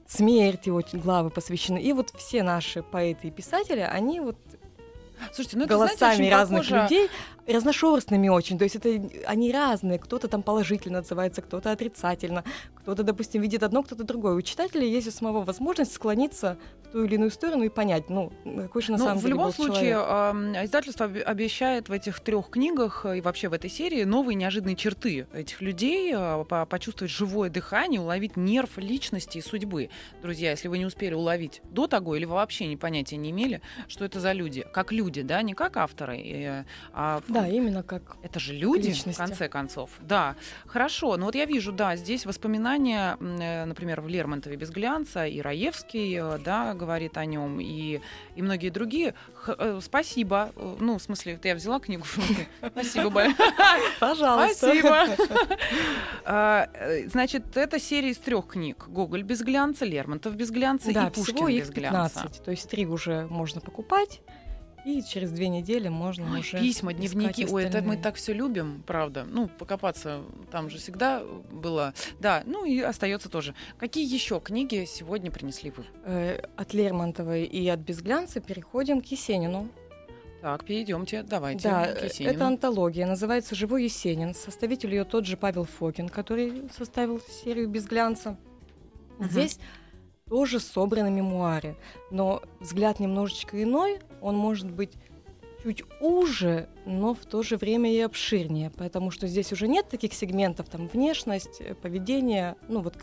смерти 0.07 0.71
очень 0.71 0.99
главы 0.99 1.31
посвящены. 1.31 1.79
И 1.79 1.93
вот 1.93 2.11
все 2.11 2.43
наши 2.43 2.83
поэты 2.83 3.29
и 3.29 3.31
писатели, 3.31 3.81
они 3.81 4.21
вот 4.21 4.39
Слушайте, 5.33 5.57
ну 5.59 5.65
это, 5.65 5.77
знаете, 5.77 5.97
голосами 5.99 6.23
очень 6.27 6.31
разных 6.33 6.61
похоже- 6.69 6.83
людей, 6.83 7.09
разношерстными 7.47 8.29
очень. 8.29 8.59
То 8.59 8.65
есть 8.65 8.77
это 8.77 8.89
они 9.27 9.53
разные. 9.53 9.99
Кто-то 9.99 10.29
там 10.29 10.43
положительно 10.43 10.99
отзывается, 10.99 11.43
кто-то 11.43 11.71
отрицательно, 11.73 12.45
кто-то, 12.77 13.03
допустим, 13.03 13.43
видит 13.43 13.63
одно, 13.63 13.83
кто-то 13.83 14.05
другое. 14.05 14.35
У 14.35 14.43
читателя 14.43 14.85
есть 14.85 15.09
у 15.09 15.11
самого 15.11 15.43
возможность 15.43 15.93
склониться 15.93 16.57
в 16.85 16.93
ту 16.93 17.05
или 17.05 17.15
иную 17.15 17.31
сторону 17.31 17.63
и 17.65 17.69
понять, 17.69 18.09
ну, 18.11 18.33
какой 18.45 18.83
же 18.83 18.93
на 18.93 18.99
Ну, 18.99 19.05
самом 19.05 19.19
в 19.19 19.23
деле 19.23 19.31
любом 19.33 19.47
был 19.47 19.53
случае, 19.53 19.93
человек. 19.93 20.65
издательство 20.65 21.07
об- 21.07 21.17
обещает 21.25 21.89
в 21.89 21.93
этих 21.93 22.21
трех 22.21 22.51
книгах 22.51 23.05
э, 23.07 23.19
и 23.19 23.21
вообще 23.21 23.49
в 23.49 23.53
этой 23.53 23.71
серии 23.71 24.05
новые 24.05 24.35
неожиданные 24.35 24.77
черты 24.77 25.27
этих 25.33 25.61
людей, 25.61 26.13
по- 26.15 26.67
почувствовать 26.67 27.13
живое 27.13 27.49
дыхание, 27.51 28.01
уловить 28.01 28.37
нерв 28.37 28.77
личности 28.79 29.39
и 29.39 29.41
судьбы. 29.41 29.91
Друзья, 30.23 30.51
если 30.51 30.69
вы 30.69 30.79
не 30.79 30.87
успели 30.87 31.15
уловить 31.15 31.63
до 31.71 31.87
того, 31.87 32.17
или 32.17 32.25
вы 32.25 32.35
вообще 32.35 32.67
ни 32.67 32.77
понятия 32.77 33.17
не 33.17 33.31
имели, 33.31 33.61
что 33.89 34.05
это 34.05 34.19
за 34.21 34.33
люди, 34.33 34.65
как 34.73 34.93
люди, 34.93 35.10
да, 35.11 35.43
не 35.43 35.55
как 35.55 35.77
авторы, 35.77 36.19
э, 36.19 36.65
а 36.93 37.21
Да, 37.29 37.47
именно 37.49 37.83
как 37.83 38.17
это 38.23 38.39
же 38.39 38.55
люди, 38.55 38.87
в 38.87 38.91
личности. 38.91 39.19
конце 39.19 39.49
концов. 39.49 39.91
Да, 40.01 40.37
хорошо. 40.67 41.17
Ну 41.17 41.27
вот 41.27 41.35
я 41.35 41.45
вижу, 41.45 41.73
да, 41.73 41.97
здесь 41.97 42.25
воспоминания, 42.27 43.17
э, 43.21 43.65
например, 43.65 44.01
в 44.01 44.09
Лермонтове 44.09 44.57
без 44.57 44.71
глянца, 44.71 45.27
и 45.27 45.41
Раевский, 45.41 46.17
э, 46.21 46.39
да, 46.39 46.75
говорит 46.75 47.17
о 47.17 47.25
нем, 47.25 47.59
и, 47.61 48.01
и 48.37 48.43
многие 48.43 48.71
другие. 48.71 49.15
Х- 49.35 49.81
спасибо. 49.81 50.53
Ну, 50.79 50.99
в 50.99 51.03
смысле, 51.03 51.39
я 51.43 51.55
взяла 51.55 51.81
книгу 51.81 52.05
в. 52.05 52.19
Спасибо 52.71 53.11
большое. 53.11 53.37
Пожалуйста. 53.99 54.67
Спасибо. 54.67 55.07
А, 56.25 56.69
Значит, 57.07 57.57
это 57.57 57.79
серия 57.81 58.11
из 58.11 58.19
трех 58.19 58.47
книг. 58.49 58.87
Гоголь 58.89 59.23
без 59.23 59.43
глянца, 59.43 59.85
Лермонтов 59.85 60.35
без 60.37 60.51
глянца 60.51 60.91
и 60.91 60.95
Пушкин 60.95 61.23
всего 61.37 61.49
без 61.49 61.71
глянца. 61.71 62.21
15. 62.23 62.45
То 62.45 62.51
есть 62.51 62.69
три 62.71 62.87
уже 62.87 63.27
можно 63.29 63.61
покупать, 63.61 64.21
и 64.85 65.03
через 65.03 65.31
две 65.31 65.49
недели 65.49 65.89
можно 65.89 66.33
Ой, 66.33 66.41
уже 66.41 66.59
письма, 66.59 66.93
дневники. 66.93 67.47
Ой, 67.51 67.65
это 67.65 67.83
мы 67.83 67.97
так 67.97 68.17
все 68.17 68.33
любим, 68.33 68.83
правда. 68.87 69.25
Ну, 69.29 69.49
покопаться 69.49 70.23
там 70.51 70.71
же 70.71 70.79
всегда 70.79 71.23
было. 71.51 71.95
Да, 72.19 72.43
ну 72.47 72.65
и 72.65 72.81
остается 72.81 73.29
тоже. 73.29 73.55
Какие 73.79 74.13
еще 74.13 74.41
книги 74.41 74.85
сегодня 74.87 75.31
принесли 75.31 75.71
вы? 75.71 75.85
Э, 76.05 76.43
От 76.57 76.75
Лермонтовой 76.75 77.45
и 77.45 77.69
от 77.69 77.81
Безглянца 77.81 78.41
переходим 78.41 79.01
к 79.01 79.07
Есенину. 79.07 79.69
Так, 80.41 80.65
перейдемте, 80.65 81.23
давайте. 81.23 81.69
да, 81.69 81.87
э, 81.87 82.09
это 82.21 82.47
антология, 82.47 83.07
называется 83.07 83.55
«Живой 83.55 83.85
Есенин». 83.85 84.35
Составитель 84.35 84.91
ее 84.91 85.05
тот 85.05 85.27
же 85.27 85.37
Павел 85.37 85.65
Фокин, 85.65 86.09
который 86.09 86.63
составил 86.75 87.21
серию 87.45 87.69
«Безглянца». 87.69 88.39
Мгм. 89.19 89.29
Здесь 89.29 89.59
тоже 90.31 90.61
собраны 90.61 91.11
мемуары, 91.11 91.77
но 92.11 92.41
взгляд 92.61 93.01
немножечко 93.01 93.61
иной, 93.61 93.99
он 94.21 94.37
может 94.37 94.71
быть 94.71 94.93
чуть 95.63 95.83
уже, 96.01 96.69
но 96.87 97.15
в 97.15 97.27
то 97.27 97.43
же 97.43 97.57
время 97.57 97.93
и 97.93 98.01
обширнее, 98.01 98.71
потому 98.71 99.11
что 99.11 99.27
здесь 99.27 99.53
уже 99.53 99.67
нет 99.67 99.89
таких 99.89 100.15
сегментов, 100.15 100.69
там, 100.71 100.87
внешность, 100.87 101.61
э, 101.61 101.75
поведение, 101.75 102.55
ну, 102.69 102.81
вот 102.81 102.95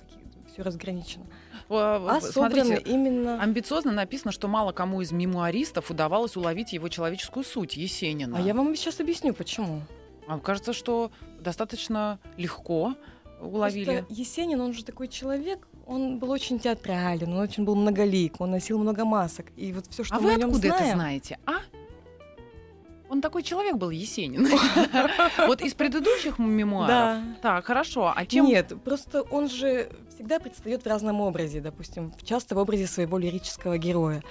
все 0.52 0.62
разграничено. 0.63 1.26
А, 1.70 2.20
Смотрите, 2.22 2.82
именно... 2.86 3.44
амбициозно 3.44 3.92
написано, 3.92 4.32
что 4.32 4.48
мало 4.48 4.72
кому 4.72 5.02
из 5.02 5.12
мемуаристов 5.12 5.92
удавалось 5.92 6.38
уловить 6.38 6.72
его 6.72 6.88
человеческую 6.88 7.44
суть 7.44 7.76
Есенина. 7.76 8.38
А 8.38 8.42
я 8.42 8.54
вам 8.54 8.74
сейчас 8.74 9.02
объясню, 9.02 9.34
почему. 9.34 9.82
А 10.28 10.40
кажется, 10.40 10.72
что 10.72 11.12
достаточно 11.42 12.20
легко 12.38 12.96
уловили. 13.42 13.98
Просто 14.00 14.13
Есенин, 14.13 14.62
он 14.62 14.74
же 14.74 14.86
такой 14.86 15.10
человек, 15.10 15.68
он 15.88 16.19
был 16.19 16.32
очень 16.32 16.60
театрален, 16.60 17.32
он 17.32 17.39
очень 17.39 17.63
был 17.63 17.76
многолик, 17.76 18.39
он 18.41 18.52
носил 18.52 18.78
много 18.78 19.06
масок. 19.06 19.47
И 19.56 19.71
вот 19.71 19.88
все, 19.88 20.04
что 20.04 20.15
а 20.15 20.19
мы 20.19 20.26
вы 20.28 20.34
о 20.34 20.38
нем 20.38 20.50
откуда 20.50 20.67
это 20.67 20.78
знаем, 20.78 20.95
знаете, 20.95 21.39
а? 21.45 21.60
Он 23.10 23.21
такой 23.21 23.41
человек 23.41 23.78
был, 23.78 23.89
Есенин. 23.89 24.47
Вот 25.47 25.62
из 25.62 25.73
предыдущих 25.73 26.39
мемуаров. 26.39 26.89
Да. 26.89 27.23
Так, 27.41 27.65
хорошо. 27.65 28.12
А 28.13 28.26
чем 28.26 28.45
Нет, 28.45 28.73
просто 28.84 29.21
он 29.21 29.50
же 29.50 29.89
всегда 30.13 30.39
предстает 30.39 30.84
в 30.84 30.88
разном 30.88 31.21
образе, 31.21 31.62
допустим, 31.62 32.13
часто 32.21 32.56
в 32.56 32.58
образе 32.58 32.86
своего 32.86 33.17
лирического 33.17 33.78
героя. 33.78 34.21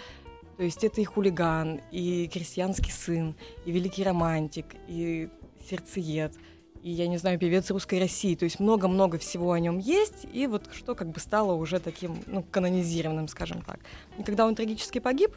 То 0.58 0.62
есть 0.62 0.84
это 0.84 1.00
и 1.00 1.04
хулиган, 1.04 1.80
и 1.90 2.28
крестьянский 2.28 2.92
сын, 2.92 3.34
и 3.64 3.72
великий 3.72 4.04
романтик, 4.04 4.66
и 4.88 5.30
сердцеед, 5.70 6.34
и, 6.82 6.90
я 6.90 7.06
не 7.06 7.18
знаю, 7.18 7.38
певец 7.38 7.70
русской 7.70 7.98
России. 7.98 8.34
То 8.34 8.44
есть 8.44 8.60
много-много 8.60 9.18
всего 9.18 9.52
о 9.52 9.60
нем 9.60 9.78
есть, 9.78 10.26
и 10.32 10.46
вот 10.46 10.68
что 10.72 10.94
как 10.94 11.08
бы 11.08 11.20
стало 11.20 11.54
уже 11.54 11.80
таким, 11.80 12.16
ну, 12.26 12.42
канонизированным, 12.42 13.28
скажем 13.28 13.62
так. 13.62 13.80
И 14.18 14.22
когда 14.22 14.46
он 14.46 14.54
трагически 14.54 14.98
погиб, 14.98 15.34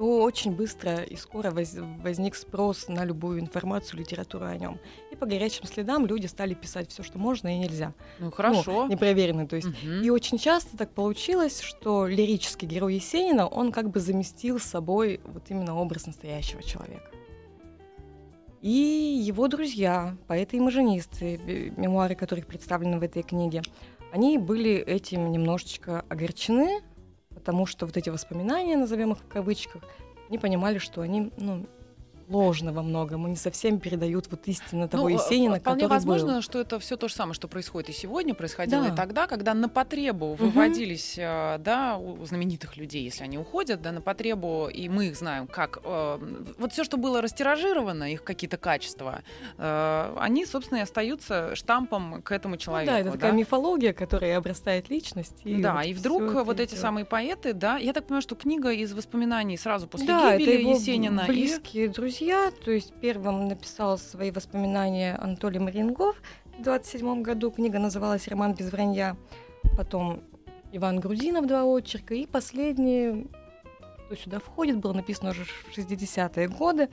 то 0.00 0.22
очень 0.22 0.52
быстро 0.52 1.02
и 1.02 1.14
скоро 1.14 1.50
воз- 1.50 1.76
возник 2.02 2.34
спрос 2.34 2.88
на 2.88 3.04
любую 3.04 3.38
информацию, 3.38 4.00
литературу 4.00 4.46
о 4.46 4.56
нем. 4.56 4.78
И 5.12 5.16
по 5.16 5.26
горячим 5.26 5.66
следам 5.66 6.06
люди 6.06 6.24
стали 6.24 6.54
писать 6.54 6.90
все, 6.90 7.02
что 7.02 7.18
можно 7.18 7.54
и 7.54 7.58
нельзя. 7.58 7.92
Ну, 8.18 8.30
хорошо. 8.30 8.84
Ну, 8.84 8.88
непроверенный, 8.88 9.46
то 9.46 9.56
есть. 9.56 9.68
Мгм. 9.68 10.02
И 10.02 10.08
очень 10.08 10.38
часто 10.38 10.78
так 10.78 10.90
получилось, 10.92 11.60
что 11.60 12.06
лирический 12.06 12.66
герой 12.66 12.94
Есенина, 12.94 13.46
он 13.46 13.72
как 13.72 13.90
бы 13.90 14.00
заместил 14.00 14.58
собой 14.58 15.20
вот 15.22 15.42
именно 15.50 15.76
образ 15.76 16.06
настоящего 16.06 16.62
человека. 16.62 17.10
И 18.60 19.22
его 19.22 19.48
друзья, 19.48 20.16
поэты 20.26 20.58
и 20.58 20.60
маженисты, 20.60 21.36
бе- 21.38 21.70
мемуары 21.70 22.14
которых 22.14 22.46
представлены 22.46 22.98
в 22.98 23.02
этой 23.02 23.22
книге, 23.22 23.62
они 24.12 24.36
были 24.36 24.72
этим 24.72 25.32
немножечко 25.32 26.04
огорчены, 26.08 26.82
потому 27.34 27.64
что 27.64 27.86
вот 27.86 27.96
эти 27.96 28.10
воспоминания, 28.10 28.76
назовем 28.76 29.12
их 29.12 29.18
в 29.18 29.28
кавычках, 29.28 29.82
они 30.28 30.38
понимали, 30.38 30.78
что 30.78 31.00
они 31.00 31.32
ну, 31.38 31.66
ложно 32.30 32.72
во 32.72 32.82
многом, 32.82 33.26
и 33.26 33.30
не 33.30 33.36
совсем 33.36 33.80
передают 33.80 34.30
вот 34.30 34.46
истинно 34.46 34.88
того 34.88 35.08
Ну, 35.08 35.08
э, 35.10 35.12
Есенина, 35.14 35.58
вполне 35.58 35.82
который 35.82 35.90
возможно, 35.96 36.34
был. 36.34 36.42
что 36.42 36.60
это 36.60 36.78
все 36.78 36.96
то 36.96 37.08
же 37.08 37.14
самое, 37.14 37.34
что 37.34 37.48
происходит 37.48 37.90
и 37.90 37.92
сегодня, 37.92 38.34
происходило 38.34 38.84
Да. 38.86 38.92
и 38.92 38.96
тогда, 38.96 39.26
когда 39.26 39.52
на 39.52 39.68
потребу 39.68 40.26
Мгм. 40.28 40.36
выводились, 40.36 41.16
э, 41.18 41.58
да, 41.58 41.96
у 41.96 42.24
знаменитых 42.24 42.76
людей, 42.76 43.02
если 43.02 43.24
они 43.24 43.36
уходят, 43.38 43.82
да, 43.82 43.90
на 43.92 44.00
потребу, 44.00 44.68
и 44.72 44.88
мы 44.88 45.08
их 45.08 45.16
знаем, 45.16 45.46
как 45.48 45.80
э, 45.84 46.18
вот 46.58 46.72
все, 46.72 46.84
что 46.84 46.96
было 46.96 47.20
растиражировано, 47.20 48.12
их 48.12 48.22
какие-то 48.24 48.56
качества, 48.56 49.22
они, 49.58 50.46
собственно, 50.46 50.78
и 50.78 50.82
остаются 50.82 51.54
штампом 51.54 52.22
к 52.22 52.32
этому 52.32 52.54
Ну 52.54 52.58
человеку. 52.58 52.92
да, 52.92 52.98
это 53.00 53.12
такая 53.12 53.32
мифология, 53.32 53.92
которая 53.92 54.38
обрастает 54.38 54.88
личность. 54.90 55.34
И 55.44 55.60
да, 55.60 55.74
вот 55.74 55.84
и 55.86 55.92
вдруг 55.94 56.32
вот 56.34 56.60
эти 56.60 56.70
идёт. 56.74 56.80
самые 56.80 57.04
поэты, 57.04 57.52
да, 57.52 57.76
я 57.78 57.92
так 57.92 58.04
понимаю, 58.06 58.22
что 58.22 58.34
книга 58.36 58.70
из 58.70 58.92
воспоминаний 58.92 59.56
сразу 59.56 59.86
после 59.88 60.06
да, 60.06 60.36
гибели 60.36 60.62
Есенина. 60.68 61.26
и- 61.28 61.30
друзья. 62.20 62.52
То 62.64 62.70
есть 62.70 62.92
первым 63.00 63.48
написал 63.48 63.96
свои 63.96 64.30
воспоминания 64.30 65.16
Анатолий 65.16 65.58
Марингов 65.58 66.20
в 66.58 66.62
27 66.62 67.22
году. 67.22 67.50
Книга 67.50 67.78
называлась 67.78 68.28
«Роман 68.28 68.52
без 68.52 68.70
вранья». 68.70 69.16
Потом 69.74 70.22
Иван 70.70 71.00
Грузинов 71.00 71.46
два 71.46 71.64
очерка. 71.64 72.14
И 72.14 72.26
последний, 72.26 73.26
кто 74.04 74.16
сюда 74.16 74.38
входит, 74.38 74.76
было 74.76 74.92
написано 74.92 75.30
уже 75.30 75.44
в 75.44 75.74
60-е 75.74 76.48
годы. 76.48 76.90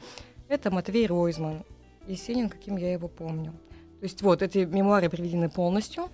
Это 0.48 0.72
Матвей 0.72 1.06
Ройзман. 1.08 1.66
Есенин, 2.08 2.48
каким 2.48 2.78
я 2.78 2.94
его 2.94 3.10
помню. 3.10 3.52
То 4.00 4.04
есть 4.04 4.22
вот, 4.22 4.42
эти 4.42 4.60
мемуары 4.60 5.10
приведены 5.10 5.50
полностью. 5.50 6.10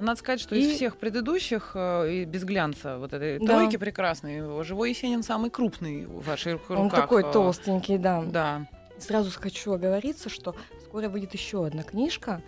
Надо 0.00 0.18
сказать, 0.18 0.40
что 0.40 0.54
И- 0.54 0.60
из 0.60 0.76
всех 0.76 0.96
предыдущих 0.96 1.72
э, 1.74 2.24
без 2.24 2.44
глянца 2.44 2.98
вот 2.98 3.12
этой 3.12 3.38
Да. 3.38 3.46
тройки 3.58 3.76
прекрасной, 3.76 4.64
живой 4.64 4.90
Есенин 4.90 5.22
самый 5.22 5.50
крупный 5.50 6.06
в 6.06 6.24
ваших 6.26 6.68
руках. 6.70 6.78
Он 6.78 6.90
такой 6.90 7.22
э, 7.22 7.32
толстенький, 7.32 7.98
да. 7.98 8.22
Да. 8.22 8.66
Сразу 8.98 9.30
хочу 9.38 9.72
оговориться, 9.72 10.28
что 10.28 10.54
скоро 10.84 11.08
выйдет 11.08 11.32
еще 11.34 11.66
одна 11.66 11.82
книжка 11.82 12.42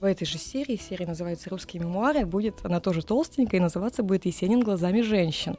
в 0.00 0.04
этой 0.04 0.24
же 0.26 0.38
серии. 0.38 0.76
Серия 0.76 1.06
называется 1.06 1.50
«Русские 1.50 1.82
мемуары». 1.82 2.26
Будет 2.26 2.64
она 2.64 2.80
тоже 2.80 3.02
толстенькая 3.02 3.58
и 3.60 3.62
называться 3.62 4.02
будет 4.02 4.24
«Есенин 4.26 4.60
глазами 4.60 5.00
женщин». 5.00 5.56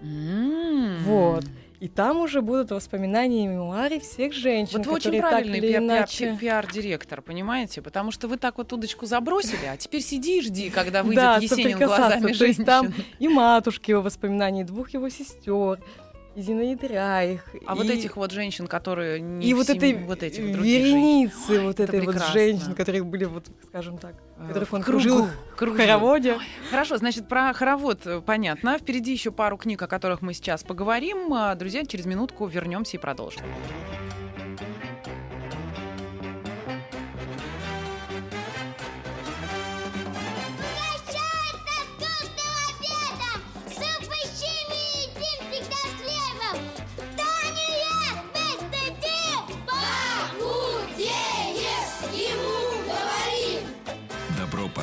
М. 0.00 0.98
Вот. 1.04 1.44
И 1.80 1.88
там 1.88 2.18
уже 2.18 2.40
будут 2.40 2.70
воспоминания 2.70 3.44
и 3.44 3.46
мемуары 3.48 3.98
всех 4.00 4.32
женщин, 4.32 4.78
Вот 4.78 4.86
вы 4.86 4.92
очень 4.94 5.20
правильный 5.20 5.60
пиар- 5.60 5.82
иначе... 5.82 6.36
пиар-директор, 6.40 7.20
понимаете? 7.20 7.82
Потому 7.82 8.10
что 8.10 8.28
вы 8.28 8.36
так 8.36 8.58
вот 8.58 8.72
удочку 8.72 9.06
забросили, 9.06 9.66
а 9.66 9.76
теперь 9.76 10.00
сиди 10.00 10.38
и 10.38 10.40
жди, 10.40 10.70
когда 10.70 11.02
выйдет 11.02 11.22
Да, 11.22 11.36
Есенин 11.36 11.78
глазами 11.78 12.20
То 12.20 12.28
есть 12.28 12.38
женщин. 12.38 12.64
там 12.64 12.94
И 13.18 13.28
матушки 13.28 13.90
его 13.90 14.02
воспоминаний, 14.02 14.64
двух 14.64 14.90
его 14.90 15.08
сестер, 15.08 15.80
и 16.34 16.40
Зинаиды 16.42 16.88
Райх. 16.88 17.44
А 17.66 17.74
вот 17.74 17.86
и- 17.86 17.92
этих 17.92 18.16
вот 18.16 18.32
женщин, 18.32 18.66
которые 18.66 19.20
не 19.20 19.46
и 19.48 19.54
вот 19.54 19.70
этой 19.70 19.94
вот 19.94 20.20
женщин. 20.20 20.46
вереницы 20.62 21.52
Ой, 21.52 21.58
вот 21.60 21.80
это 21.80 21.84
этой 21.84 22.00
вот 22.00 22.10
прекрасно. 22.14 22.32
женщин, 22.32 22.74
которые 22.74 23.02
были 23.04 23.24
вот, 23.24 23.46
скажем 23.68 23.98
так, 23.98 24.14
Э, 24.38 24.48
которых 24.48 24.72
он 24.72 24.82
кружил 24.82 25.26
в 25.56 25.76
хороводе. 25.76 26.38
Хорошо, 26.70 26.96
значит, 26.96 27.28
про 27.28 27.52
хоровод 27.52 28.06
э, 28.06 28.20
понятно. 28.20 28.78
Впереди 28.78 29.12
еще 29.12 29.30
пару 29.30 29.56
книг, 29.56 29.80
о 29.82 29.86
которых 29.86 30.22
мы 30.22 30.34
сейчас 30.34 30.64
поговорим. 30.64 31.32
А, 31.32 31.54
Друзья, 31.54 31.84
через 31.84 32.04
минутку 32.06 32.46
вернемся 32.46 32.96
и 32.96 33.00
продолжим. 33.00 33.42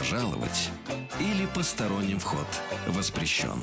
Пожаловать 0.02 0.72
или 1.20 1.46
посторонним 1.46 2.18
вход 2.18 2.48
воспрещен. 2.88 3.62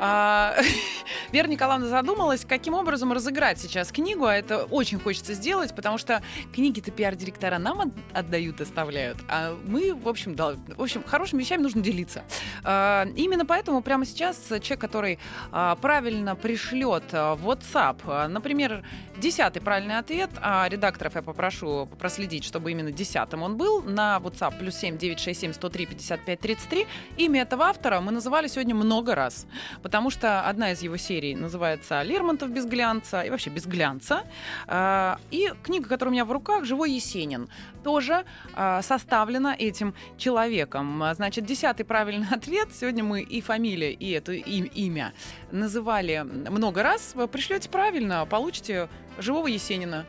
Вера 1.32 1.46
Николаевна 1.48 1.88
задумалась, 1.88 2.44
каким 2.44 2.74
образом 2.74 3.12
разыграть 3.12 3.58
сейчас 3.60 3.90
книгу, 3.92 4.24
а 4.26 4.34
это 4.34 4.64
очень 4.64 4.98
хочется 4.98 5.34
сделать, 5.34 5.74
потому 5.74 5.98
что 5.98 6.22
книги-то 6.54 6.90
пиар-директора 6.90 7.58
нам 7.58 7.80
от- 7.80 7.88
отдают, 8.12 8.60
оставляют, 8.60 9.18
а 9.28 9.56
мы, 9.66 9.94
в 9.94 10.08
общем, 10.08 10.34
дол- 10.34 10.56
в 10.76 10.82
общем, 10.82 11.02
хорошими 11.04 11.40
вещами 11.40 11.62
нужно 11.62 11.82
делиться. 11.82 12.24
А, 12.62 13.06
Именно 13.16 13.46
поэтому 13.46 13.82
прямо 13.82 14.04
сейчас 14.06 14.36
человек, 14.48 14.80
который 14.80 15.18
а, 15.52 15.76
правильно 15.76 16.36
пришлет 16.36 17.04
в 17.12 17.48
WhatsApp, 17.48 17.98
а, 18.06 18.28
например, 18.28 18.84
десятый 19.16 19.62
правильный 19.62 19.98
ответ, 19.98 20.30
а 20.40 20.68
редакторов 20.68 21.14
я 21.14 21.22
попрошу 21.22 21.86
проследить, 21.98 22.44
чтобы 22.44 22.70
именно 22.72 22.90
десятым 22.92 23.42
он 23.42 23.56
был, 23.56 23.82
на 23.82 24.18
WhatsApp 24.22 24.58
плюс 24.58 24.74
7 24.76 24.98
967 24.98 25.52
103 25.52 25.86
55 25.86 26.40
33. 26.40 26.86
Имя 27.18 27.42
этого 27.42 27.66
автора 27.66 28.00
мы 28.00 28.12
называли 28.12 28.48
сегодня 28.48 28.74
много 28.74 29.14
раз, 29.14 29.46
потому 29.82 30.10
что 30.10 30.42
одна 30.42 30.72
из 30.72 30.82
его 30.82 30.93
серий 30.98 31.34
называется 31.34 32.02
«Лермонтов 32.02 32.50
без 32.50 32.66
глянца» 32.66 33.22
и 33.22 33.30
вообще 33.30 33.50
«Без 33.50 33.66
глянца». 33.66 34.22
А, 34.66 35.18
И 35.30 35.52
книга, 35.62 35.88
которая 35.88 36.10
у 36.10 36.12
меня 36.12 36.24
в 36.24 36.32
руках, 36.32 36.64
«Живой 36.64 36.92
Есенин», 36.92 37.48
тоже 37.82 38.24
а, 38.54 38.82
составлена 38.82 39.54
этим 39.58 39.94
человеком. 40.16 41.02
Значит, 41.14 41.44
десятый 41.44 41.84
правильный 41.84 42.28
ответ. 42.32 42.68
Сегодня 42.72 43.04
мы 43.04 43.22
и 43.22 43.40
фамилия, 43.40 43.92
и 43.92 44.10
это 44.10 44.32
им- 44.32 44.70
имя 44.74 45.12
называли 45.50 46.24
много 46.24 46.82
раз. 46.82 47.14
Пришлете 47.30 47.68
правильно, 47.68 48.26
получите 48.26 48.88
живого 49.18 49.46
Есенина. 49.46 50.06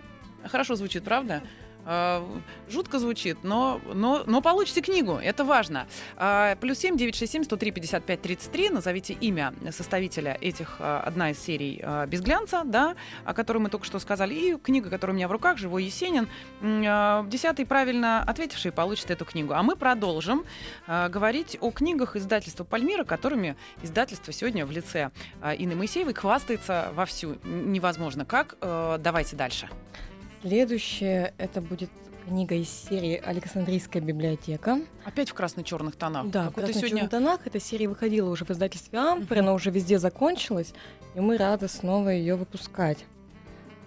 Хорошо 0.52 0.76
звучит, 0.76 1.04
правда? 1.04 1.42
А, 1.86 2.28
Жутко 2.70 3.00
звучит, 3.00 3.38
но, 3.44 3.80
но, 3.94 4.24
но 4.26 4.42
получите 4.42 4.82
книгу, 4.82 5.14
это 5.14 5.44
важно. 5.44 5.88
А, 6.18 6.56
Плюс 6.56 6.80
семь 6.80 6.98
девять 6.98 7.16
шесть 7.16 7.32
семь 7.32 7.44
сто 7.44 7.58
три 7.58 7.72
пятьдесят 7.72 8.04
пять 8.06 8.22
тридцать 8.22 8.52
три. 8.52 8.70
Назовите 8.70 9.14
имя 9.14 9.54
составителя 9.72 10.38
этих 10.42 10.78
а, 10.80 11.02
одна 11.06 11.32
из 11.32 11.40
серий 11.40 11.84
без 12.08 12.22
глянца, 12.22 12.64
да, 12.66 12.96
о 13.24 13.34
которой 13.34 13.60
мы 13.60 13.70
только 13.70 13.86
что 13.86 14.00
сказали, 14.00 14.34
и 14.34 14.58
книга, 14.58 14.90
которая 14.90 15.14
у 15.14 15.18
меня 15.18 15.28
в 15.28 15.32
руках, 15.32 15.58
живой 15.58 15.84
Есенин. 15.84 16.28
Десятый 16.62 17.66
правильно 17.66 18.24
ответивший 18.24 18.72
получит 18.72 19.12
эту 19.12 19.26
книгу. 19.26 19.54
А 19.54 19.62
мы 19.64 19.76
продолжим 19.76 20.46
говорить 20.88 21.58
о 21.62 21.72
книгах 21.72 22.16
издательства 22.16 22.64
Пальмира, 22.64 23.04
которыми 23.04 23.56
издательство 23.84 24.34
сегодня 24.34 24.66
в 24.66 24.72
лице 24.72 25.12
Инны 25.44 25.76
Моисеевой 25.76 26.14
хвастается 26.14 26.90
вовсю. 26.94 27.38
Невозможно 27.44 28.26
как. 28.26 28.56
Э, 28.62 28.98
Давайте 29.00 29.36
дальше. 29.36 29.70
Следующее 30.46 31.34
это 31.40 31.60
будет 31.60 31.90
книга 32.28 32.54
из 32.54 32.70
серии 32.70 33.16
«Александрийская 33.16 34.00
библиотека». 34.00 34.80
Опять 35.04 35.32
в 35.32 35.34
красно-черных 35.34 35.96
тонах. 35.96 36.30
Да, 36.30 36.52
в 36.52 36.54
красно-черных 36.54 37.10
тонах. 37.10 37.40
Эта 37.46 37.60
серия 37.60 37.88
выходила 37.88 38.30
уже 38.30 38.46
в 38.46 38.52
издательстве 38.52 39.00
«Ампер», 39.00 39.40
она 39.40 39.56
уже 39.56 39.72
везде 39.72 39.98
закончилась, 39.98 40.76
и 41.16 41.20
мы 41.20 41.38
рады 41.38 41.68
снова 41.68 42.10
ее 42.10 42.36
выпускать. 42.36 43.06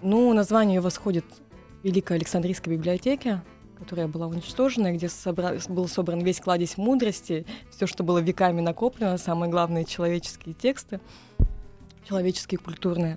Ну, 0.02 0.32
название 0.32 0.74
ее 0.74 0.80
восходит 0.80 1.24
к 1.26 1.84
Великой 1.84 2.16
Александрийской 2.16 2.74
библиотеке, 2.74 3.40
которая 3.78 4.08
была 4.08 4.26
уничтожена, 4.26 4.92
где 4.94 5.06
собра- 5.06 5.62
был 5.72 5.86
собран 5.86 6.22
весь 6.22 6.40
кладезь 6.40 6.76
мудрости, 6.76 7.46
все, 7.70 7.86
что 7.86 8.02
было 8.02 8.18
веками 8.18 8.62
накоплено, 8.62 9.16
самые 9.16 9.48
главные 9.48 9.84
человеческие 9.84 10.56
тексты, 10.56 10.98
человеческие 12.08 12.58
культурные. 12.58 13.16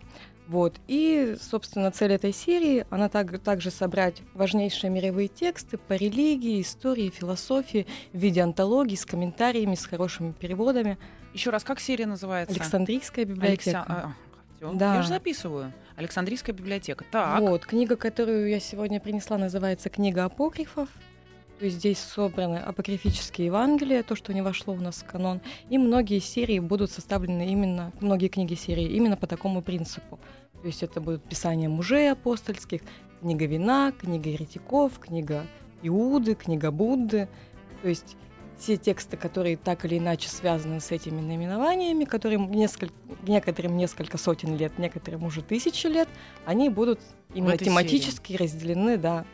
Вот. 0.52 0.82
И, 0.90 1.38
собственно, 1.40 1.92
цель 1.92 2.12
этой 2.12 2.34
серии, 2.34 2.86
она 2.90 3.08
так- 3.08 3.40
также 3.40 3.72
собрать 3.72 4.22
важнейшие 4.34 4.90
мировые 4.92 5.30
тексты 5.30 5.78
по 5.78 5.94
религии, 5.94 6.62
истории, 6.62 7.10
философии 7.10 7.88
в 8.12 8.18
виде 8.18 8.42
антологий 8.42 8.98
с 8.98 9.06
комментариями, 9.06 9.76
с 9.76 9.86
хорошими 9.86 10.34
переводами. 10.34 10.98
Еще 11.34 11.52
раз, 11.52 11.64
как 11.64 11.80
серия 11.80 12.06
называется? 12.06 12.54
Александрийская 12.54 13.24
библиотека. 13.24 13.86
Алекса- 13.88 14.14
а. 14.60 14.74
Да. 14.74 14.96
Я 14.96 15.02
же 15.04 15.08
записываю. 15.08 15.72
Александрийская 15.96 16.54
библиотека. 16.54 17.06
Так. 17.10 17.40
Вот, 17.40 17.66
книга, 17.66 17.96
которую 17.96 18.50
я 18.50 18.60
сегодня 18.60 19.00
принесла, 19.00 19.38
называется 19.38 19.90
«Книга 19.90 20.26
апокрифов». 20.26 20.90
То 21.60 21.66
есть 21.66 21.78
здесь 21.78 22.00
собраны 22.00 22.58
апокрифические 22.58 23.46
Евангелия, 23.48 24.02
то, 24.04 24.16
что 24.16 24.34
не 24.34 24.42
вошло 24.42 24.74
у 24.74 24.80
нас 24.80 25.04
в 25.04 25.06
канон, 25.06 25.42
и 25.70 25.78
многие 25.78 26.18
серии 26.20 26.58
будут 26.60 26.90
составлены 26.90 27.52
именно, 27.52 27.92
многие 28.02 28.30
книги 28.30 28.56
серии 28.56 28.86
именно 28.86 29.16
по 29.16 29.28
такому 29.28 29.62
принципу. 29.62 30.20
То 30.62 30.67
есть 30.67 30.84
это 30.84 31.02
будут 31.02 31.24
писания 31.24 31.69
мужей 31.69 32.12
апостольских, 32.12 32.82
книга 33.21 33.45
вина, 33.45 33.91
книга 33.91 34.30
еретиков, 34.30 35.00
книга 35.00 35.45
Иуды, 35.82 36.36
книга 36.36 36.71
Будды. 36.71 37.28
То 37.82 37.89
есть 37.89 38.15
все 38.62 38.78
тексты, 38.78 39.17
которые 39.17 39.58
так 39.58 39.86
или 39.86 39.97
иначе 39.97 40.30
связаны 40.30 40.80
с 40.80 40.91
этими 40.91 41.19
наименованиями, 41.19 42.06
которым 42.06 42.52
несколько, 42.52 42.93
некоторым 43.24 43.76
несколько 43.76 44.19
сотен 44.19 44.56
лет, 44.56 44.78
некоторым 44.78 45.24
уже 45.24 45.41
тысячи 45.41 45.88
лет, 45.88 46.08
они 46.45 46.69
будут 46.69 47.00
именно 47.34 47.58
тематически 47.58 48.34
разделены, 48.34 48.97
да. 48.97 49.26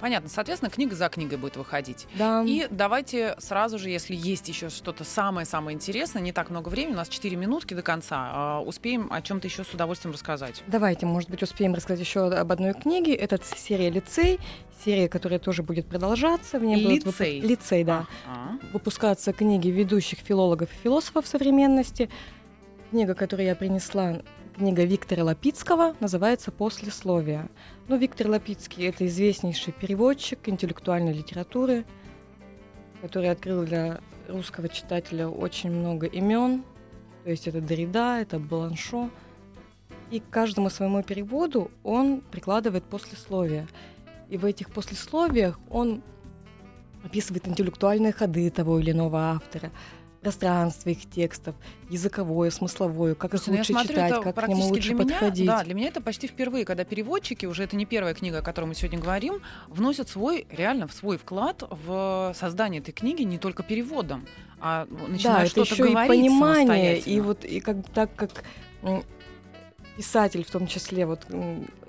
Понятно. 0.00 0.28
Соответственно, 0.28 0.70
книга 0.70 0.94
за 0.94 1.08
книгой 1.08 1.38
будет 1.38 1.56
выходить. 1.56 2.06
Да. 2.14 2.42
И 2.46 2.66
давайте 2.70 3.36
сразу 3.38 3.78
же, 3.78 3.90
если 3.90 4.14
есть 4.14 4.48
еще 4.48 4.68
что-то 4.70 5.04
самое-самое 5.04 5.74
интересное, 5.74 6.22
не 6.22 6.32
так 6.32 6.50
много 6.50 6.68
времени, 6.68 6.94
у 6.94 6.96
нас 6.96 7.08
4 7.08 7.36
минутки 7.36 7.74
до 7.74 7.82
конца, 7.82 8.30
а, 8.32 8.60
успеем 8.60 9.08
о 9.12 9.20
чем-то 9.22 9.46
еще 9.46 9.64
с 9.64 9.72
удовольствием 9.74 10.12
рассказать. 10.14 10.62
Давайте, 10.66 11.06
может 11.06 11.30
быть, 11.30 11.42
успеем 11.42 11.74
рассказать 11.74 12.00
еще 12.00 12.26
об 12.32 12.52
одной 12.52 12.74
книге. 12.74 13.14
Это 13.14 13.38
серия 13.44 13.90
«Лицей», 13.90 14.40
серия, 14.84 15.08
которая 15.08 15.38
тоже 15.38 15.62
будет 15.62 15.86
продолжаться. 15.86 16.58
В 16.58 16.64
ней 16.64 16.82
будут 16.84 17.04
выпу- 17.04 17.22
«Лицей». 17.22 17.40
Лицей, 17.40 17.84
да. 17.84 18.06
А, 18.26 18.52
Выпускаться 18.72 19.32
книги 19.32 19.68
ведущих 19.68 20.20
филологов 20.20 20.70
и 20.72 20.76
философов 20.82 21.26
современности. 21.26 22.08
Книга, 22.90 23.14
которую 23.14 23.46
я 23.46 23.54
принесла, 23.54 24.20
книга 24.60 24.84
Виктора 24.84 25.24
Лапицкого, 25.24 25.96
называется 26.00 26.52
«Послесловие». 26.52 27.48
Ну, 27.88 27.96
Виктор 27.96 28.28
Лапицкий– 28.28 28.86
это 28.88 29.06
известнейший 29.06 29.72
переводчик 29.72 30.38
интеллектуальной 30.50 31.14
литературы, 31.14 31.86
который 33.00 33.30
открыл 33.30 33.64
для 33.64 34.02
русского 34.28 34.68
читателя 34.68 35.28
очень 35.28 35.70
много 35.70 36.06
имен. 36.08 36.62
То 37.24 37.30
есть 37.30 37.48
это 37.48 37.62
Дорида, 37.62 38.18
это 38.20 38.38
Баланшо. 38.38 39.08
И 40.10 40.20
к 40.20 40.28
каждому 40.28 40.68
своему 40.68 41.02
переводу 41.02 41.70
он 41.82 42.20
прикладывает 42.20 42.84
послесловие. 42.84 43.66
И 44.28 44.36
в 44.36 44.44
этих 44.44 44.68
послесловиях 44.68 45.58
он 45.70 46.02
описывает 47.02 47.48
интеллектуальные 47.48 48.12
ходы 48.12 48.50
того 48.50 48.78
или 48.78 48.90
иного 48.90 49.30
автора, 49.30 49.70
пространство 50.20 50.90
их 50.90 51.08
текстов, 51.08 51.54
языковое, 51.88 52.50
смысловое, 52.50 53.14
как 53.14 53.34
их 53.34 53.42
Слушай, 53.42 53.50
ну 53.50 53.58
лучше 53.58 53.72
смотрю, 53.72 53.88
читать, 53.88 54.22
как 54.22 54.34
к 54.36 54.48
нему 54.48 54.66
лучше 54.66 54.88
для 54.88 54.94
меня, 54.94 55.04
подходить. 55.04 55.46
Да, 55.46 55.64
для 55.64 55.74
меня 55.74 55.88
это 55.88 56.00
почти 56.00 56.26
впервые, 56.26 56.64
когда 56.64 56.84
переводчики, 56.84 57.46
уже 57.46 57.64
это 57.64 57.76
не 57.76 57.86
первая 57.86 58.14
книга, 58.14 58.38
о 58.38 58.42
которой 58.42 58.66
мы 58.66 58.74
сегодня 58.74 58.98
говорим, 58.98 59.40
вносят 59.68 60.08
свой, 60.08 60.46
реально, 60.50 60.86
в 60.86 60.92
свой 60.92 61.16
вклад 61.16 61.64
в 61.70 62.34
создание 62.38 62.80
этой 62.80 62.92
книги 62.92 63.22
не 63.22 63.38
только 63.38 63.62
переводом, 63.62 64.26
а 64.60 64.86
Да, 64.90 65.08
начинают 65.08 65.52
это 65.52 65.64
что-то 65.64 65.74
еще 65.74 65.86
и 65.86 65.92
говорить 65.92 66.08
понимание, 66.08 66.98
и 66.98 67.20
вот 67.20 67.44
и 67.44 67.60
как 67.60 67.76
так 67.94 68.14
как 68.14 68.44
писатель 69.96 70.44
в 70.44 70.50
том 70.50 70.66
числе, 70.66 71.06
вот 71.06 71.26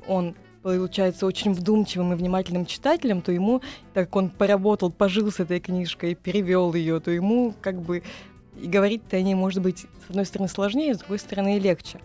он 0.08 0.36
получается 0.62 1.26
очень 1.26 1.54
вдумчивым 1.54 2.14
и 2.14 2.16
внимательным 2.16 2.66
читателем, 2.66 3.22
то 3.22 3.32
ему, 3.32 3.62
так 3.94 4.08
как 4.08 4.16
он 4.16 4.30
поработал, 4.30 4.92
пожил 4.92 5.32
с 5.32 5.40
этой 5.40 5.60
книжкой, 5.60 6.16
перевел 6.16 6.74
ее, 6.74 7.00
то 7.00 7.12
ему 7.12 7.54
как 7.62 7.82
бы 7.82 8.04
и 8.60 8.68
говорить-то 8.68 9.18
о 9.18 9.22
ней 9.22 9.34
может 9.34 9.62
быть 9.62 9.86
с 10.06 10.10
одной 10.10 10.26
стороны 10.26 10.50
сложнее, 10.50 10.94
с 10.94 11.00
другой 11.00 11.20
стороны 11.20 11.58
легче. 11.58 12.00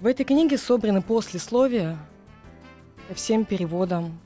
В 0.00 0.06
этой 0.06 0.24
книге 0.24 0.58
собраны 0.58 1.02
послесловия 1.02 1.98
ко 3.08 3.14
всем 3.14 3.44
переводам 3.44 4.18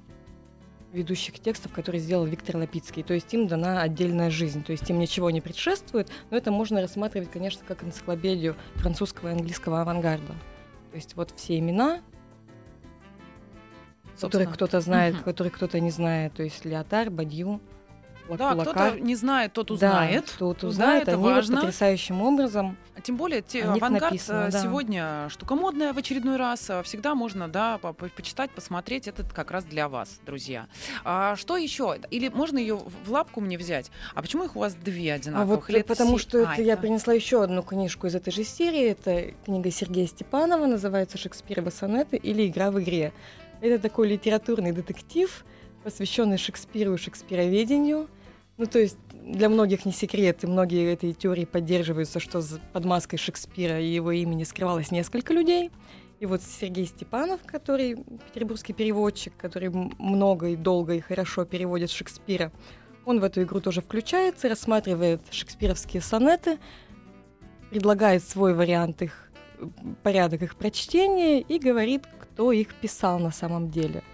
ведущих 0.93 1.39
текстов, 1.39 1.73
которые 1.73 2.01
сделал 2.01 2.25
Виктор 2.25 2.57
Лапицкий. 2.57 3.03
То 3.03 3.13
есть 3.13 3.33
им 3.35 3.47
дана 3.47 3.83
отдельная 3.83 4.31
жизнь, 4.31 4.65
то 4.65 4.73
есть 4.73 4.89
им 4.89 4.99
ничего 4.99 5.31
не 5.31 5.41
предшествует, 5.41 6.09
но 6.31 6.37
это 6.37 6.51
можно 6.51 6.81
рассматривать, 6.81 7.31
конечно, 7.31 7.63
как 7.67 7.85
энциклопедию 7.85 8.57
французского 8.77 9.29
и 9.29 9.33
английского 9.33 9.83
авангарда. 9.83 10.33
То 10.91 10.97
есть 10.97 11.15
вот 11.15 11.33
все 11.37 11.59
имена, 11.59 12.01
Собственно. 14.21 14.53
кто-то 14.53 14.81
знает, 14.81 15.15
Мгм. 15.15 15.25
которых 15.25 15.53
кто-то 15.55 15.81
не 15.81 15.91
знает, 15.91 16.33
то 16.35 16.43
есть 16.43 16.65
Леотар, 16.65 17.11
Бадью, 17.11 17.61
Да, 18.37 18.55
кто-то 18.55 19.01
не 19.01 19.15
знает, 19.15 19.55
тот 19.55 19.69
Да, 19.69 19.75
узнает. 19.75 20.25
кто-то 20.31 20.67
Узнает, 20.67 20.73
узнает, 20.73 21.03
это 21.05 21.13
они 21.13 21.23
вот 21.23 21.33
важно. 21.33 21.57
потрясающим 21.63 22.21
образом. 22.21 22.77
А 22.95 23.01
Тем 23.01 23.17
более, 23.17 23.41
те, 23.41 23.63
авангард 23.65 24.03
написано, 24.03 24.49
э, 24.49 24.51
да. 24.51 24.61
сегодня 24.63 25.29
штука 25.31 25.55
модная 25.55 25.95
в 25.95 25.97
очередной 25.99 26.37
раз. 26.37 26.69
э, 26.69 26.83
Всегда 26.83 27.15
можно, 27.15 27.49
да, 27.49 27.79
по- 27.79 27.95
по- 27.95 28.09
почитать, 28.09 28.51
посмотреть. 28.51 29.09
Это 29.09 29.25
как 29.25 29.51
раз 29.51 29.65
для 29.65 29.89
вас, 29.89 30.21
друзья. 30.27 30.67
А 31.05 31.37
что 31.37 31.57
еще? 31.57 31.97
Или 32.11 32.29
можно 32.29 32.59
ее 32.59 32.75
в 32.77 33.11
лапку 33.11 33.41
мне 33.41 33.57
взять? 33.57 33.91
А 34.15 34.21
почему 34.21 34.45
их 34.45 34.57
у 34.57 34.59
вас 34.59 34.75
две 34.75 35.13
А 35.13 35.15
одинаковых? 35.15 35.61
вот 35.61 35.71
Или 35.71 35.81
это 35.81 35.89
потому 35.89 36.19
се- 36.19 36.23
что 36.25 36.39
А, 36.51 36.53
это 36.53 36.61
я 36.61 36.77
принесла 36.77 37.15
еще 37.15 37.43
одну 37.43 37.63
книжку 37.63 38.09
из 38.09 38.15
этой 38.15 38.31
же 38.31 38.45
серии. 38.45 38.91
Это 38.91 39.33
книга 39.47 39.71
Сергея 39.71 40.07
Степанова, 40.07 40.67
называется 40.67 41.17
«Шекспировы 41.17 41.71
сонеты» 41.71 42.19
или 42.19 42.47
«Игра 42.47 42.71
в 42.71 42.79
игре». 42.79 43.15
Это 43.61 43.81
такой 43.81 44.09
литературный 44.09 44.73
детектив, 44.73 45.45
посвященный 45.83 46.39
Шекспиру 46.39 46.95
и 46.95 46.97
шекспироведению. 46.97 48.09
Ну, 48.57 48.67
то 48.67 48.79
есть 48.79 48.99
для 49.13 49.49
многих 49.49 49.85
не 49.85 49.93
секрет, 49.93 50.43
и 50.43 50.47
многие 50.47 50.93
этой 50.93 51.13
теории 51.13 51.45
поддерживаются, 51.45 52.21
что 52.21 52.43
под 52.73 52.85
маской 52.85 53.17
Шекспира 53.17 53.81
и 53.81 53.87
его 53.87 54.13
имени 54.13 54.45
скрывалось 54.45 54.91
несколько 54.91 55.33
людей. 55.33 55.71
И 56.21 56.27
вот 56.27 56.43
Сергей 56.43 56.87
Степанов, 56.87 57.41
который 57.45 57.97
петербургский 58.27 58.73
переводчик, 58.73 59.33
который 59.37 59.71
много 59.71 60.49
и 60.49 60.57
долго 60.57 60.95
и 60.95 61.01
хорошо 61.01 61.45
переводит 61.45 61.91
Шекспира, 61.91 62.51
он 63.05 63.21
в 63.21 63.25
эту 63.25 63.43
игру 63.43 63.61
тоже 63.61 63.81
включается, 63.81 64.49
рассматривает 64.49 65.23
шекспировские 65.31 66.03
сонеты, 66.03 66.59
предлагает 67.71 68.23
свой 68.23 68.55
вариант 68.55 69.03
их, 69.03 69.31
порядок 70.03 70.43
их 70.43 70.57
прочтения 70.57 71.41
и 71.41 71.59
говорит, 71.59 72.03
кто 72.39 72.53
их 72.53 72.73
писал 72.73 73.19
на 73.19 73.33
самом 73.33 73.69
деле. 73.69 74.05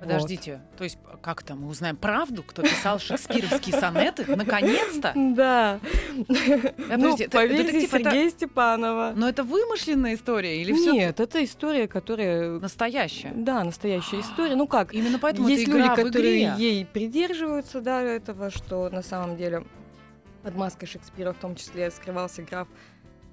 Подождите, 0.00 0.60
то 0.76 0.84
есть 0.84 0.98
как-то 1.22 1.54
мы 1.54 1.68
узнаем 1.68 1.96
правду, 1.96 2.42
кто 2.42 2.60
писал 2.60 2.98
шекспировские 2.98 3.80
сонеты? 3.80 4.36
Наконец-то? 4.36 5.14
Да. 5.14 5.80
Ну, 6.14 7.14
это 7.16 7.30
по 7.30 7.46
версии 7.46 7.62
детектив, 7.62 7.94
это- 7.94 8.10
Сергея 8.10 8.30
Степанова. 8.30 9.12
Но 9.16 9.26
это 9.30 9.44
вымышленная 9.44 10.14
история 10.14 10.60
или 10.60 10.74
все 10.74 10.92
Нет, 10.92 11.20
это 11.20 11.42
история, 11.42 11.88
которая... 11.88 12.58
настоящая? 12.58 13.32
Да, 13.34 13.64
настоящая 13.64 14.20
история. 14.20 14.54
Ну 14.54 14.66
как, 14.66 14.92
Именно 14.92 15.18
поэтому 15.18 15.48
Есть 15.48 15.66
люди, 15.68 15.88
которые 15.94 16.54
ей 16.58 16.84
придерживаются, 16.84 17.80
да, 17.80 18.02
этого, 18.02 18.50
что 18.50 18.90
на 18.90 19.00
самом 19.00 19.38
деле 19.38 19.64
под 20.42 20.54
маской 20.54 20.84
Шекспира 20.84 21.32
в 21.32 21.38
том 21.38 21.54
числе 21.54 21.90
скрывался 21.90 22.42
граф 22.42 22.68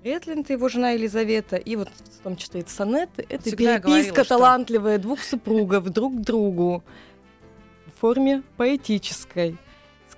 Ретленд 0.03 0.49
и 0.49 0.53
его 0.53 0.69
жена 0.69 0.91
Елизавета, 0.91 1.57
и 1.57 1.75
вот 1.75 1.89
в 1.89 2.23
том 2.23 2.35
числе 2.37 2.61
это 2.61 2.71
сонеты, 2.71 3.25
это 3.27 3.43
Всегда 3.43 3.79
переписка 3.79 3.81
говорила, 3.87 4.13
что- 4.15 4.25
талантливая 4.25 4.97
двух 4.97 5.21
супругов 5.21 5.89
друг 5.89 6.17
к 6.17 6.21
другу 6.21 6.83
в 7.95 7.99
форме 7.99 8.43
поэтической, 8.57 9.57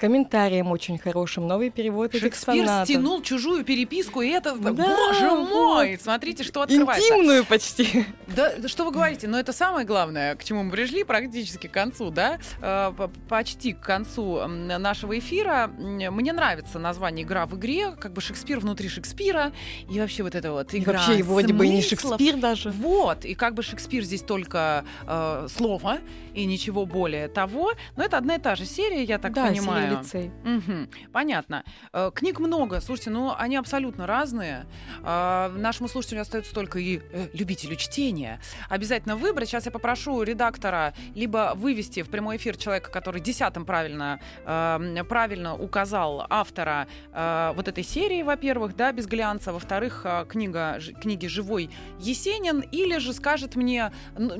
комментарием 0.01 0.71
очень 0.71 0.97
хорошим, 0.97 1.47
новый 1.47 1.69
перевод 1.69 2.09
этих 2.09 2.21
Шекспир 2.21 2.65
сонатов. 2.65 2.87
стянул 2.89 3.21
чужую 3.21 3.63
переписку, 3.63 4.21
и 4.21 4.29
это, 4.29 4.55
Да, 4.55 4.71
боже 4.73 5.29
мой, 5.29 5.91
вот. 5.91 6.01
смотрите, 6.01 6.43
что 6.43 6.63
открывается. 6.63 7.07
Интимную 7.07 7.45
почти. 7.45 8.05
Да, 8.35 8.67
что 8.67 8.83
вы 8.85 8.91
говорите, 8.91 9.27
но 9.27 9.39
это 9.39 9.53
самое 9.53 9.85
главное, 9.85 10.35
к 10.35 10.43
чему 10.43 10.63
мы 10.63 10.71
пришли 10.71 11.03
практически 11.03 11.67
к 11.67 11.71
концу, 11.71 12.09
да, 12.09 12.39
Э, 12.61 12.91
по- 12.97 13.09
почти 13.29 13.73
к 13.73 13.81
концу 13.81 14.47
нашего 14.47 15.19
эфира. 15.19 15.67
Мне 15.77 16.33
нравится 16.33 16.79
название 16.79 17.23
«Игра 17.25 17.45
в 17.45 17.55
игре», 17.57 17.91
как 17.91 18.13
бы 18.13 18.21
Шекспир 18.21 18.59
внутри 18.59 18.89
Шекспира, 18.89 19.51
и 19.87 19.99
вообще 19.99 20.23
вот 20.23 20.33
это 20.33 20.51
вот 20.51 20.73
И 20.73 20.79
игра 20.79 20.93
вообще 20.93 21.21
вроде 21.23 21.53
бы 21.53 21.67
и 21.67 21.69
не. 21.69 21.81
Шекспир 21.83 22.37
даже. 22.37 22.71
Вот, 22.71 23.23
и 23.25 23.35
как 23.35 23.53
бы 23.53 23.61
Шекспир 23.61 24.03
здесь 24.03 24.21
только 24.21 24.83
э, 25.05 25.47
слово 25.55 25.99
и 26.33 26.45
ничего 26.45 26.85
более 26.87 27.27
того, 27.27 27.73
но 27.97 28.03
это 28.03 28.17
одна 28.17 28.35
и 28.35 28.39
та 28.39 28.55
же 28.55 28.65
серия, 28.65 29.03
я 29.03 29.19
так 29.19 29.33
да, 29.33 29.47
понимаю. 29.47 29.90
Лицей. 29.99 30.31
Мгм, 30.43 30.89
понятно. 31.11 31.63
Э, 31.93 32.11
Книг 32.13 32.39
много. 32.39 32.81
Слушайте, 32.81 33.09
ну 33.09 33.33
они 33.37 33.55
абсолютно 33.55 34.07
разные. 34.07 34.65
А, 35.03 35.49
Нашему 35.49 35.87
слушателю 35.87 36.21
остается 36.21 36.53
только 36.53 36.79
и 36.79 36.99
э, 37.11 37.27
любителю 37.33 37.75
чтения. 37.75 38.39
Обязательно 38.69 39.15
выбрать. 39.15 39.49
Сейчас 39.49 39.65
я 39.65 39.71
попрошу 39.71 40.23
редактора 40.23 40.93
либо 41.15 41.53
вывести 41.55 42.01
в 42.01 42.09
прямой 42.09 42.37
эфир 42.37 42.57
человека, 42.57 42.91
который 42.91 43.21
десятым 43.21 43.65
правильно, 43.65 44.19
э, 44.45 45.03
правильно 45.07 45.55
указал 45.55 46.25
автора 46.29 46.87
э, 47.13 47.53
вот 47.55 47.67
этой 47.67 47.83
серии, 47.83 48.23
во-первых, 48.23 48.75
да, 48.75 48.91
без 48.91 49.07
глянца, 49.07 49.53
во-вторых, 49.53 50.05
книга, 50.29 50.79
книги 51.01 51.27
«Живой 51.27 51.69
Есенин», 51.99 52.61
или 52.61 52.97
же 52.97 53.13
скажет 53.13 53.55
мне 53.55 53.91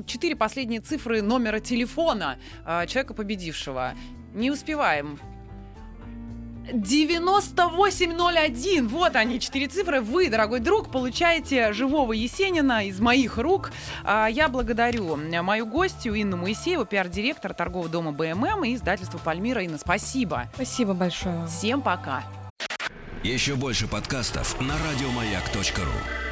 четыре 0.06 0.36
последние 0.36 0.80
цифры 0.80 1.22
номера 1.22 1.60
телефона 1.60 2.38
человека 2.86 3.14
победившего. 3.14 3.94
Не 4.34 4.50
успеваем. 4.50 5.18
9801. 6.72 8.88
Вот 8.88 9.16
они, 9.16 9.40
четыре 9.40 9.68
цифры. 9.68 10.00
Вы, 10.00 10.28
дорогой 10.28 10.60
друг, 10.60 10.90
получаете 10.90 11.72
живого 11.72 12.12
Есенина 12.12 12.86
из 12.86 13.00
моих 13.00 13.38
рук. 13.38 13.72
А, 14.04 14.28
Я 14.28 14.48
благодарю 14.48 15.16
мою 15.16 15.66
гостью 15.66 16.20
Инну 16.20 16.36
Моисееву, 16.36 16.84
пиар-директор 16.84 17.54
торгового 17.54 17.88
дома 17.88 18.12
БММ 18.12 18.64
и 18.64 18.74
издательства 18.74 19.18
Пальмира. 19.18 19.62
Инна, 19.62 19.78
спасибо. 19.78 20.48
Спасибо 20.54 20.94
большое. 20.94 21.46
Всем 21.46 21.82
пока. 21.82 22.24
Еще 23.22 23.54
больше 23.54 23.86
подкастов 23.86 24.60
на 24.60 24.74
радиомаяк.ру. 24.74 26.31